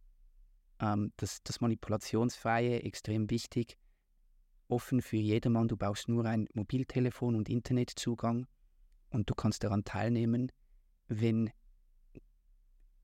ähm, 0.81 1.13
das, 1.17 1.43
das 1.43 1.61
Manipulationsfreie 1.61 2.83
extrem 2.83 3.29
wichtig, 3.31 3.77
offen 4.69 5.03
für 5.03 5.17
jedermann. 5.17 5.67
Du 5.67 5.77
brauchst 5.77 6.09
nur 6.09 6.25
ein 6.27 6.47
Mobiltelefon 6.55 7.35
und 7.35 7.49
Internetzugang 7.49 8.47
und 9.11 9.29
du 9.29 9.35
kannst 9.35 9.65
daran 9.65 9.85
teilnehmen, 9.85 10.53
wenn 11.09 11.51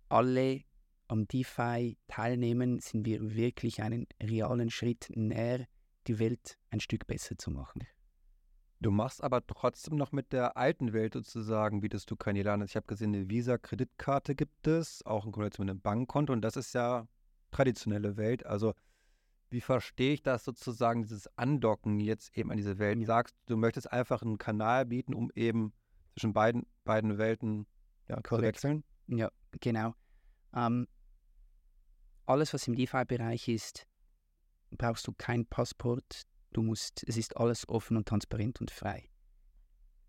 alle 0.08 0.62
am 1.08 1.26
DeFi 1.26 1.96
teilnehmen, 2.08 2.80
sind 2.80 3.04
wir 3.04 3.34
wirklich 3.34 3.82
einen 3.82 4.06
realen 4.22 4.70
Schritt 4.70 5.10
näher, 5.14 5.66
die 6.06 6.18
Welt 6.18 6.58
ein 6.70 6.80
Stück 6.80 7.06
besser 7.06 7.36
zu 7.36 7.50
machen. 7.50 7.86
Du 8.80 8.90
machst 8.90 9.22
aber 9.22 9.46
trotzdem 9.46 9.96
noch 9.96 10.12
mit 10.12 10.32
der 10.32 10.56
alten 10.56 10.92
Welt 10.92 11.14
sozusagen, 11.14 11.80
bietest 11.80 12.10
du 12.10 12.16
keine 12.16 12.42
Lernen. 12.42 12.66
Ich 12.66 12.76
habe 12.76 12.86
gesehen, 12.86 13.14
eine 13.14 13.28
Visa-Kreditkarte 13.30 14.34
gibt 14.34 14.66
es, 14.66 15.04
auch 15.06 15.24
in 15.24 15.32
Kombination 15.32 15.66
mit 15.66 15.72
einem 15.72 15.80
Bankkonto 15.80 16.32
und 16.32 16.42
das 16.42 16.56
ist 16.56 16.74
ja 16.74 17.08
traditionelle 17.50 18.16
Welt. 18.16 18.44
Also 18.44 18.74
wie 19.48 19.60
verstehe 19.60 20.12
ich 20.12 20.22
das 20.22 20.44
sozusagen, 20.44 21.02
dieses 21.02 21.26
Andocken 21.38 22.00
jetzt 22.00 22.36
eben 22.36 22.50
an 22.50 22.56
diese 22.58 22.78
Welt? 22.78 22.98
Ja. 22.98 23.06
Sagst 23.06 23.36
du, 23.46 23.56
möchtest 23.56 23.90
einfach 23.90 24.22
einen 24.22 24.38
Kanal 24.38 24.84
bieten, 24.84 25.14
um 25.14 25.30
eben 25.34 25.72
zwischen 26.14 26.32
beiden, 26.32 26.66
beiden 26.84 27.16
Welten 27.16 27.66
ja, 28.08 28.22
zu 28.22 28.42
wechseln? 28.42 28.84
Ja, 29.06 29.30
genau. 29.60 29.94
Ähm, 30.54 30.86
alles, 32.26 32.52
was 32.52 32.66
im 32.66 32.74
DeFi-Bereich 32.74 33.48
ist, 33.48 33.86
brauchst 34.70 35.06
du 35.06 35.12
kein 35.16 35.46
Passport, 35.46 36.22
Du 36.52 36.62
musst, 36.62 37.04
es 37.06 37.16
ist 37.16 37.36
alles 37.36 37.68
offen 37.68 37.96
und 37.96 38.08
transparent 38.08 38.60
und 38.60 38.70
frei. 38.70 39.08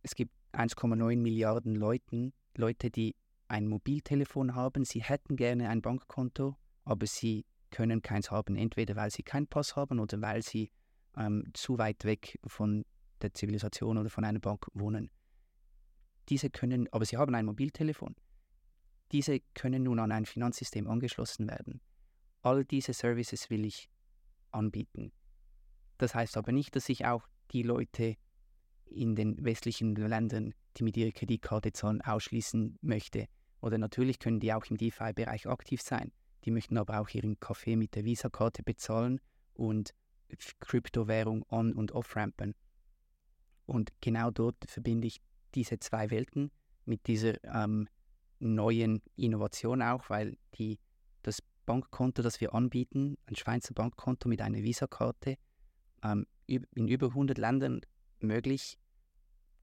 Es 0.04 0.16
gibt 0.16 0.32
1,9 0.54 1.18
Milliarden 1.18 1.76
Leuten, 1.76 2.34
Leute, 2.56 2.90
die 2.90 3.16
ein 3.48 3.68
Mobiltelefon 3.68 4.56
haben. 4.56 4.86
Sie 4.86 5.02
hätten 5.02 5.36
gerne 5.36 5.70
ein 5.70 5.82
Bankkonto, 5.82 6.58
aber 6.84 7.06
sie 7.06 7.46
können 7.70 8.02
keins 8.02 8.32
haben, 8.32 8.56
entweder 8.56 8.96
weil 8.96 9.12
sie 9.12 9.24
keinen 9.24 9.48
Pass 9.48 9.76
haben 9.76 10.00
oder 10.00 10.22
weil 10.22 10.42
sie 10.42 10.72
ähm, 11.18 11.46
zu 11.54 11.78
weit 11.78 12.06
weg 12.06 12.40
von 12.46 12.86
der 13.22 13.34
Zivilisation 13.34 13.98
oder 13.98 14.10
von 14.10 14.24
einer 14.24 14.40
Bank 14.40 14.68
wohnen. 14.74 15.10
Diese 16.30 16.50
können, 16.50 16.88
aber 16.92 17.06
sie 17.06 17.18
haben 17.18 17.36
ein 17.36 17.46
Mobiltelefon. 17.46 18.16
Diese 19.12 19.40
können 19.54 19.84
nun 19.84 20.00
an 20.00 20.12
ein 20.12 20.26
Finanzsystem 20.26 20.88
angeschlossen 20.88 21.48
werden. 21.48 21.82
All 22.42 22.66
diese 22.66 22.94
Services 22.94 23.50
will 23.50 23.66
ich 23.66 23.90
anbieten. 24.52 25.12
Das 25.98 26.16
heißt 26.16 26.38
aber 26.38 26.52
nicht, 26.52 26.76
dass 26.76 26.90
ich 26.90 27.06
auch 27.06 27.28
die 27.52 27.64
Leute 27.64 28.16
in 28.86 29.16
den 29.16 29.44
westlichen 29.44 29.96
Ländern, 29.96 30.54
die 30.78 30.84
mit 30.84 30.98
ihrer 30.98 31.12
Kreditkarte 31.12 31.74
zahlen, 31.74 32.02
ausschließen 32.02 32.78
möchte. 32.82 33.28
Oder 33.62 33.78
natürlich 33.78 34.20
können 34.20 34.40
die 34.40 34.54
auch 34.54 34.66
im 34.66 34.78
DeFi-Bereich 34.78 35.48
aktiv 35.48 35.82
sein. 35.82 36.12
Die 36.46 36.52
möchten 36.52 36.78
aber 36.78 37.00
auch 37.00 37.10
ihren 37.10 37.40
Kaffee 37.40 37.76
mit 37.76 37.96
der 37.96 38.06
Visa-Karte 38.06 38.64
bezahlen 38.64 39.20
und 39.54 39.94
Kryptowährung 40.60 41.44
on- 41.50 41.74
und 41.74 41.92
off-rampen. 41.92 42.54
Und 43.66 43.92
genau 44.02 44.32
dort 44.32 44.58
verbinde 44.70 45.08
ich 45.08 45.22
diese 45.56 45.80
zwei 45.80 46.10
Welten 46.12 46.52
mit 46.86 47.08
dieser 47.08 47.44
ähm, 47.44 47.88
neuen 48.40 49.02
Innovation 49.16 49.82
auch, 49.82 50.10
weil 50.10 50.38
die, 50.58 50.80
das 51.24 51.42
Bankkonto, 51.66 52.22
das 52.22 52.40
wir 52.40 52.54
anbieten, 52.54 53.18
ein 53.26 53.36
Schweizer 53.36 53.74
Bankkonto 53.74 54.30
mit 54.30 54.42
einer 54.42 54.60
Visa-Karte, 54.60 55.38
ähm, 56.04 56.26
in 56.46 56.88
über 56.88 57.08
100 57.08 57.38
Ländern 57.38 57.82
möglich. 58.20 58.78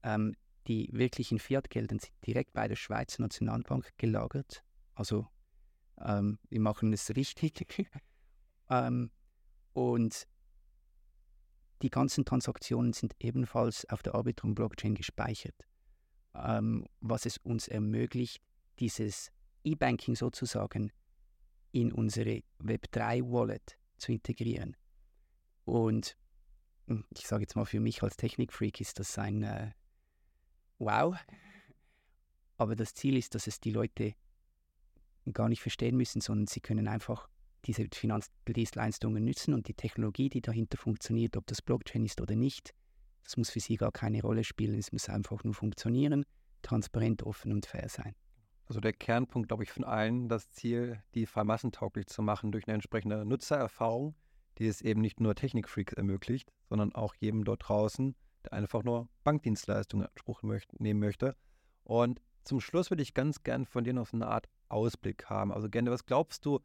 Ähm, 0.03 0.35
die 0.67 0.89
wirklichen 0.91 1.39
Fiat-Gelder 1.39 1.97
sind 1.99 2.11
direkt 2.25 2.53
bei 2.53 2.67
der 2.67 2.75
Schweizer 2.75 3.21
Nationalbank 3.21 3.91
gelagert. 3.97 4.63
Also 4.93 5.27
ähm, 5.99 6.39
wir 6.49 6.59
machen 6.59 6.93
es 6.93 7.15
richtig. 7.15 7.89
ähm, 8.69 9.11
und 9.73 10.27
die 11.81 11.89
ganzen 11.89 12.25
Transaktionen 12.25 12.93
sind 12.93 13.15
ebenfalls 13.19 13.87
auf 13.89 14.01
der 14.01 14.15
Arbitrum 14.15 14.55
Blockchain 14.55 14.95
gespeichert, 14.95 15.55
ähm, 16.33 16.87
was 17.01 17.25
es 17.25 17.37
uns 17.37 17.67
ermöglicht, 17.67 18.41
dieses 18.79 19.31
E-Banking 19.63 20.15
sozusagen 20.15 20.91
in 21.71 21.91
unsere 21.91 22.41
Web3-Wallet 22.59 23.77
zu 23.97 24.13
integrieren. 24.13 24.77
Und 25.65 26.17
ich 27.17 27.27
sage 27.27 27.43
jetzt 27.43 27.55
mal, 27.55 27.65
für 27.65 27.79
mich 27.79 28.03
als 28.03 28.17
Technikfreak 28.17 28.79
ist 28.81 28.99
das 28.99 29.17
ein 29.17 29.43
äh, 29.43 29.71
Wow. 30.77 31.15
Aber 32.57 32.75
das 32.75 32.93
Ziel 32.93 33.17
ist, 33.17 33.35
dass 33.35 33.47
es 33.47 33.59
die 33.59 33.71
Leute 33.71 34.13
gar 35.31 35.49
nicht 35.49 35.61
verstehen 35.61 35.97
müssen, 35.97 36.21
sondern 36.21 36.47
sie 36.47 36.59
können 36.59 36.87
einfach 36.87 37.27
diese 37.65 37.87
Finanzdienstleistungen 37.91 39.23
nützen 39.23 39.53
und 39.53 39.67
die 39.67 39.73
Technologie, 39.73 40.29
die 40.29 40.41
dahinter 40.41 40.77
funktioniert, 40.77 41.35
ob 41.35 41.47
das 41.47 41.61
Blockchain 41.61 42.05
ist 42.05 42.21
oder 42.21 42.35
nicht, 42.35 42.75
das 43.23 43.37
muss 43.37 43.49
für 43.49 43.59
sie 43.59 43.75
gar 43.75 43.91
keine 43.91 44.21
Rolle 44.21 44.43
spielen. 44.43 44.77
Es 44.77 44.91
muss 44.91 45.09
einfach 45.09 45.43
nur 45.43 45.55
funktionieren, 45.55 46.25
transparent, 46.61 47.23
offen 47.23 47.51
und 47.51 47.65
fair 47.65 47.89
sein. 47.89 48.15
Also 48.67 48.79
der 48.79 48.93
Kernpunkt, 48.93 49.47
glaube 49.47 49.63
ich, 49.63 49.71
von 49.71 49.83
allen, 49.83 50.29
das 50.29 50.49
Ziel, 50.51 51.01
die 51.15 51.25
Fall 51.25 51.45
massentauglich 51.45 52.07
zu 52.07 52.21
machen 52.21 52.51
durch 52.51 52.67
eine 52.67 52.75
entsprechende 52.75 53.25
Nutzererfahrung, 53.25 54.15
die 54.57 54.67
es 54.67 54.81
eben 54.81 55.01
nicht 55.01 55.19
nur 55.19 55.35
Technikfreaks 55.35 55.93
ermöglicht, 55.93 56.51
sondern 56.69 56.93
auch 56.93 57.15
jedem 57.15 57.43
dort 57.43 57.67
draußen, 57.67 58.15
der 58.43 58.53
einfach 58.53 58.83
nur 58.83 59.09
Bankdienstleistungen 59.23 60.05
in 60.05 60.11
Anspruch 60.11 60.43
möchte, 60.43 60.81
nehmen 60.81 60.99
möchte. 60.99 61.35
Und 61.83 62.21
zum 62.43 62.61
Schluss 62.61 62.89
würde 62.89 63.03
ich 63.03 63.13
ganz 63.13 63.43
gern 63.43 63.65
von 63.65 63.83
dir 63.83 63.93
noch 63.93 64.07
so 64.07 64.17
eine 64.17 64.27
Art 64.27 64.47
Ausblick 64.69 65.25
haben. 65.29 65.51
Also 65.51 65.69
gerne, 65.69 65.91
was 65.91 66.05
glaubst 66.05 66.45
du, 66.45 66.59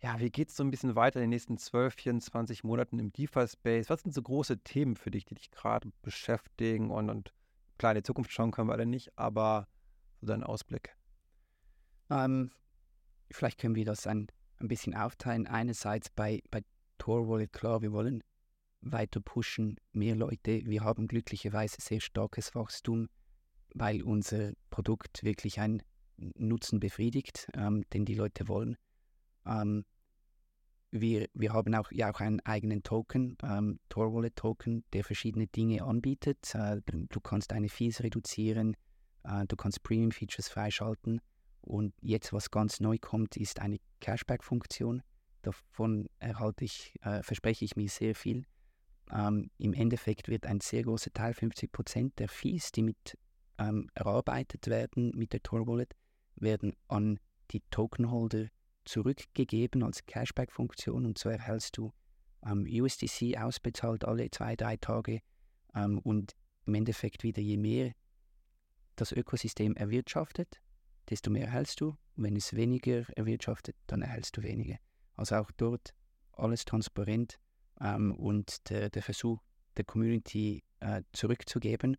ja, 0.00 0.20
wie 0.20 0.30
geht 0.30 0.50
es 0.50 0.56
so 0.56 0.62
ein 0.62 0.70
bisschen 0.70 0.94
weiter 0.94 1.18
in 1.18 1.24
den 1.24 1.30
nächsten 1.30 1.58
12, 1.58 1.94
24 1.94 2.62
Monaten 2.62 2.98
im 2.98 3.12
DeFi-Space? 3.12 3.90
Was 3.90 4.02
sind 4.02 4.14
so 4.14 4.22
große 4.22 4.58
Themen 4.58 4.96
für 4.96 5.10
dich, 5.10 5.24
die 5.24 5.34
dich 5.34 5.50
gerade 5.50 5.90
beschäftigen? 6.02 6.90
Und, 6.90 7.10
und 7.10 7.32
klar, 7.78 7.92
in 7.92 7.98
die 7.98 8.02
Zukunft 8.04 8.32
schauen 8.32 8.52
können 8.52 8.68
wir 8.68 8.74
alle 8.74 8.86
nicht, 8.86 9.18
aber 9.18 9.66
so 10.20 10.28
dein 10.28 10.44
Ausblick. 10.44 10.96
Ähm, 12.10 12.52
vielleicht 13.30 13.58
können 13.58 13.74
wir 13.74 13.84
das 13.84 14.06
ein, 14.06 14.28
ein 14.60 14.68
bisschen 14.68 14.94
aufteilen. 14.94 15.46
Einerseits 15.46 16.10
bei, 16.10 16.42
bei 16.50 16.62
Tor 16.98 17.28
Wallet, 17.28 17.52
klar, 17.52 17.82
wir 17.82 17.92
wollen 17.92 18.22
weiter 18.80 19.20
pushen, 19.20 19.76
mehr 19.92 20.14
Leute. 20.14 20.62
Wir 20.64 20.84
haben 20.84 21.08
glücklicherweise 21.08 21.80
sehr 21.80 22.00
starkes 22.00 22.54
Wachstum, 22.54 23.08
weil 23.74 24.02
unser 24.02 24.52
Produkt 24.70 25.24
wirklich 25.24 25.60
einen 25.60 25.82
Nutzen 26.16 26.80
befriedigt, 26.80 27.48
ähm, 27.54 27.84
den 27.92 28.04
die 28.04 28.14
Leute 28.14 28.48
wollen. 28.48 28.76
Ähm, 29.46 29.84
wir, 30.90 31.28
wir 31.34 31.52
haben 31.52 31.74
auch, 31.74 31.90
ja 31.92 32.10
auch 32.10 32.20
einen 32.20 32.40
eigenen 32.40 32.82
Token, 32.82 33.36
ähm, 33.42 33.78
Tor 33.88 34.14
Wallet 34.14 34.36
Token, 34.36 34.84
der 34.92 35.04
verschiedene 35.04 35.46
Dinge 35.46 35.84
anbietet. 35.84 36.54
Äh, 36.54 36.80
du 36.86 37.20
kannst 37.20 37.52
deine 37.52 37.68
Fees 37.68 38.02
reduzieren, 38.02 38.76
äh, 39.24 39.44
du 39.46 39.56
kannst 39.56 39.82
Premium 39.82 40.12
Features 40.12 40.48
freischalten. 40.48 41.20
Und 41.60 41.94
jetzt, 42.00 42.32
was 42.32 42.50
ganz 42.50 42.80
neu 42.80 42.96
kommt, 42.98 43.36
ist 43.36 43.60
eine 43.60 43.78
Cashback-Funktion. 44.00 45.02
Davon 45.42 46.08
erhalte 46.18 46.64
ich, 46.64 46.94
äh, 47.02 47.22
verspreche 47.22 47.64
ich 47.64 47.76
mir 47.76 47.88
sehr 47.88 48.14
viel. 48.14 48.44
Ähm, 49.12 49.50
Im 49.58 49.72
Endeffekt 49.72 50.28
wird 50.28 50.46
ein 50.46 50.60
sehr 50.60 50.82
großer 50.82 51.12
Teil, 51.12 51.34
50 51.34 51.72
Prozent 51.72 52.18
der 52.18 52.28
Fees, 52.28 52.72
die 52.72 52.82
mit 52.82 53.16
ähm, 53.58 53.88
erarbeitet 53.94 54.66
werden 54.68 55.12
mit 55.14 55.32
der 55.32 55.42
Tor 55.42 55.66
Wallet, 55.66 55.94
werden 56.36 56.74
an 56.88 57.18
die 57.50 57.62
Tokenholder 57.70 58.48
zurückgegeben 58.84 59.82
als 59.82 60.04
Cashback-Funktion 60.06 61.04
und 61.04 61.18
so 61.18 61.28
erhältst 61.28 61.76
du 61.76 61.92
ähm, 62.46 62.66
USDC 62.70 63.36
ausbezahlt 63.38 64.04
alle 64.04 64.30
zwei, 64.30 64.56
drei 64.56 64.76
Tage 64.76 65.20
ähm, 65.74 65.98
und 65.98 66.34
im 66.66 66.74
Endeffekt 66.74 67.22
wieder 67.22 67.42
je 67.42 67.56
mehr 67.56 67.92
das 68.96 69.12
Ökosystem 69.12 69.76
erwirtschaftet, 69.76 70.60
desto 71.08 71.30
mehr 71.30 71.46
erhältst 71.46 71.80
du. 71.80 71.96
Und 72.16 72.24
wenn 72.24 72.36
es 72.36 72.54
weniger 72.54 73.04
erwirtschaftet, 73.16 73.76
dann 73.86 74.02
erhältst 74.02 74.36
du 74.36 74.42
weniger. 74.42 74.76
Also 75.18 75.36
auch 75.36 75.50
dort 75.56 75.94
alles 76.32 76.64
transparent 76.64 77.38
ähm, 77.80 78.14
und 78.14 78.70
der, 78.70 78.88
der, 78.88 79.02
Versuch 79.02 79.40
der 79.76 79.84
Community 79.84 80.62
äh, 80.80 81.02
zurückzugeben. 81.12 81.96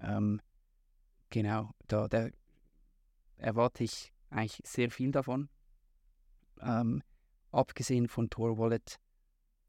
Ähm, 0.00 0.40
genau, 1.28 1.70
da, 1.88 2.08
da, 2.08 2.28
erwarte 3.36 3.84
ich 3.84 4.12
eigentlich 4.30 4.60
sehr 4.64 4.90
viel 4.90 5.12
davon. 5.12 5.50
Ähm, 6.60 7.02
abgesehen 7.52 8.08
von 8.08 8.30
Tor 8.30 8.56
Wallet 8.58 8.98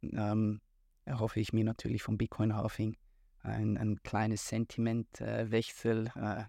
ähm, 0.01 0.61
erhoffe 1.03 1.41
ich 1.41 1.51
mir 1.51 1.65
natürlich 1.65 2.01
vom 2.01 2.17
Bitcoin 2.17 2.55
Halving 2.55 2.95
ein, 3.41 3.77
ein 3.77 4.01
kleines 4.03 4.47
Sentimentwechsel. 4.47 6.11
Äh, 6.15 6.41
äh, 6.41 6.43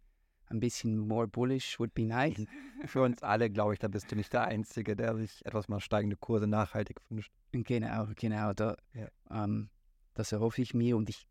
ein 0.49 0.61
bisschen 0.61 0.99
more 0.99 1.27
bullish 1.27 1.79
would 1.79 1.95
be 1.95 2.05
nice. 2.05 2.45
Für 2.87 3.03
uns 3.03 3.23
alle, 3.23 3.51
glaube 3.51 3.75
ich, 3.75 3.79
da 3.79 3.89
bist 3.89 4.11
du 4.11 4.17
nicht 4.17 4.33
der 4.33 4.45
Einzige, 4.45 4.97
der 4.97 5.17
sich 5.17 5.45
etwas 5.45 5.69
mal 5.69 5.81
steigende 5.81 6.17
Kurse 6.17 6.47
nachhaltig 6.47 7.01
wünscht. 7.09 7.33
Genau, 7.53 8.09
genau. 8.15 8.53
Da, 8.53 8.77
ja. 8.95 9.09
ähm, 9.31 9.71
das 10.15 10.33
erhoffe 10.33 10.63
ich 10.63 10.75
mir 10.75 10.97
und 10.97 11.09
ich, 11.09 11.27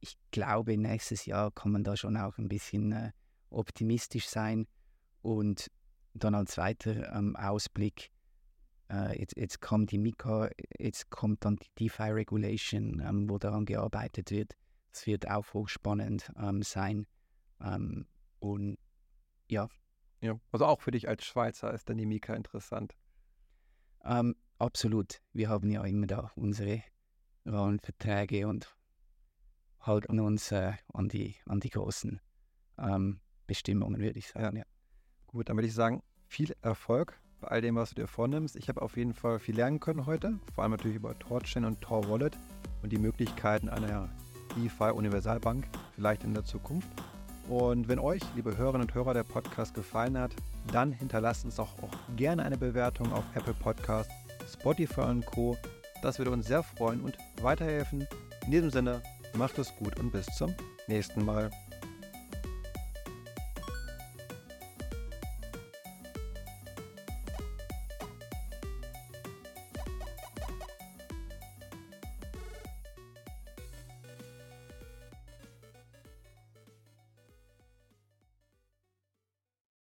ich 0.00 0.16
glaube, 0.30 0.76
nächstes 0.76 1.26
Jahr 1.26 1.50
kann 1.50 1.72
man 1.72 1.84
da 1.84 1.96
schon 1.96 2.16
auch 2.16 2.38
ein 2.38 2.48
bisschen 2.48 2.92
äh, 2.92 3.12
optimistisch 3.50 4.28
sein. 4.28 4.66
Und 5.22 5.70
dann 6.12 6.34
als 6.34 6.56
weiter 6.58 7.12
ähm, 7.14 7.34
Ausblick, 7.36 8.10
äh, 8.90 9.18
jetzt, 9.18 9.36
jetzt 9.36 9.60
kommt 9.60 9.90
die 9.90 9.98
Mika, 9.98 10.50
jetzt 10.78 11.10
kommt 11.10 11.44
dann 11.44 11.56
die 11.56 11.70
DeFi 11.78 12.10
Regulation, 12.10 13.02
ähm, 13.04 13.28
wo 13.28 13.38
daran 13.38 13.64
gearbeitet 13.64 14.30
wird. 14.30 14.52
Es 14.92 15.06
wird 15.06 15.28
auch 15.28 15.52
hochspannend 15.54 16.30
ähm, 16.38 16.62
sein. 16.62 17.06
Und 18.44 18.78
ja. 19.48 19.68
Ja, 20.20 20.38
also 20.52 20.66
auch 20.66 20.80
für 20.80 20.90
dich 20.90 21.08
als 21.08 21.24
Schweizer 21.24 21.72
ist 21.72 21.88
dann 21.88 21.96
die 21.96 22.06
Mika 22.06 22.34
interessant. 22.34 22.96
Ähm, 24.04 24.36
absolut. 24.58 25.20
Wir 25.32 25.48
haben 25.48 25.70
ja 25.70 25.82
immer 25.84 26.06
da 26.06 26.30
unsere 26.34 26.82
Rahmenverträge 27.46 28.46
und 28.46 28.74
halten 29.80 30.20
uns 30.20 30.50
äh, 30.52 30.72
an, 30.92 31.08
die, 31.08 31.36
an 31.46 31.60
die 31.60 31.70
großen 31.70 32.20
ähm, 32.78 33.20
Bestimmungen, 33.46 34.00
würde 34.00 34.18
ich 34.18 34.28
sagen. 34.28 34.56
Ja. 34.56 34.62
ja. 34.62 34.68
Gut, 35.26 35.48
dann 35.48 35.56
würde 35.56 35.68
ich 35.68 35.74
sagen, 35.74 36.02
viel 36.26 36.54
Erfolg 36.62 37.20
bei 37.40 37.48
all 37.48 37.60
dem, 37.60 37.76
was 37.76 37.90
du 37.90 37.96
dir 37.96 38.06
vornimmst. 38.06 38.56
Ich 38.56 38.68
habe 38.68 38.80
auf 38.82 38.96
jeden 38.96 39.14
Fall 39.14 39.38
viel 39.38 39.56
lernen 39.56 39.80
können 39.80 40.06
heute, 40.06 40.38
vor 40.54 40.64
allem 40.64 40.72
natürlich 40.72 40.96
über 40.96 41.18
Torchain 41.18 41.64
und 41.64 41.80
Tor 41.80 42.08
Wallet 42.08 42.38
und 42.82 42.92
die 42.92 42.98
Möglichkeiten 42.98 43.68
einer 43.68 44.08
DeFi-Universalbank 44.56 45.66
vielleicht 45.94 46.24
in 46.24 46.32
der 46.32 46.44
Zukunft. 46.44 46.88
Und 47.48 47.88
wenn 47.88 47.98
euch, 47.98 48.22
liebe 48.34 48.56
Hörerinnen 48.56 48.88
und 48.88 48.94
Hörer, 48.94 49.14
der 49.14 49.22
Podcast 49.22 49.74
gefallen 49.74 50.18
hat, 50.18 50.32
dann 50.72 50.92
hinterlasst 50.92 51.44
uns 51.44 51.58
auch, 51.60 51.74
auch 51.82 52.16
gerne 52.16 52.42
eine 52.42 52.56
Bewertung 52.56 53.12
auf 53.12 53.24
Apple 53.34 53.54
Podcast, 53.54 54.10
Spotify 54.50 55.02
und 55.02 55.26
Co. 55.26 55.56
Das 56.02 56.18
würde 56.18 56.30
uns 56.30 56.46
sehr 56.46 56.62
freuen 56.62 57.00
und 57.00 57.16
weiterhelfen. 57.42 58.06
In 58.46 58.50
diesem 58.50 58.70
Sinne, 58.70 59.02
macht 59.34 59.58
es 59.58 59.74
gut 59.76 59.98
und 59.98 60.12
bis 60.12 60.26
zum 60.26 60.54
nächsten 60.86 61.24
Mal. 61.24 61.50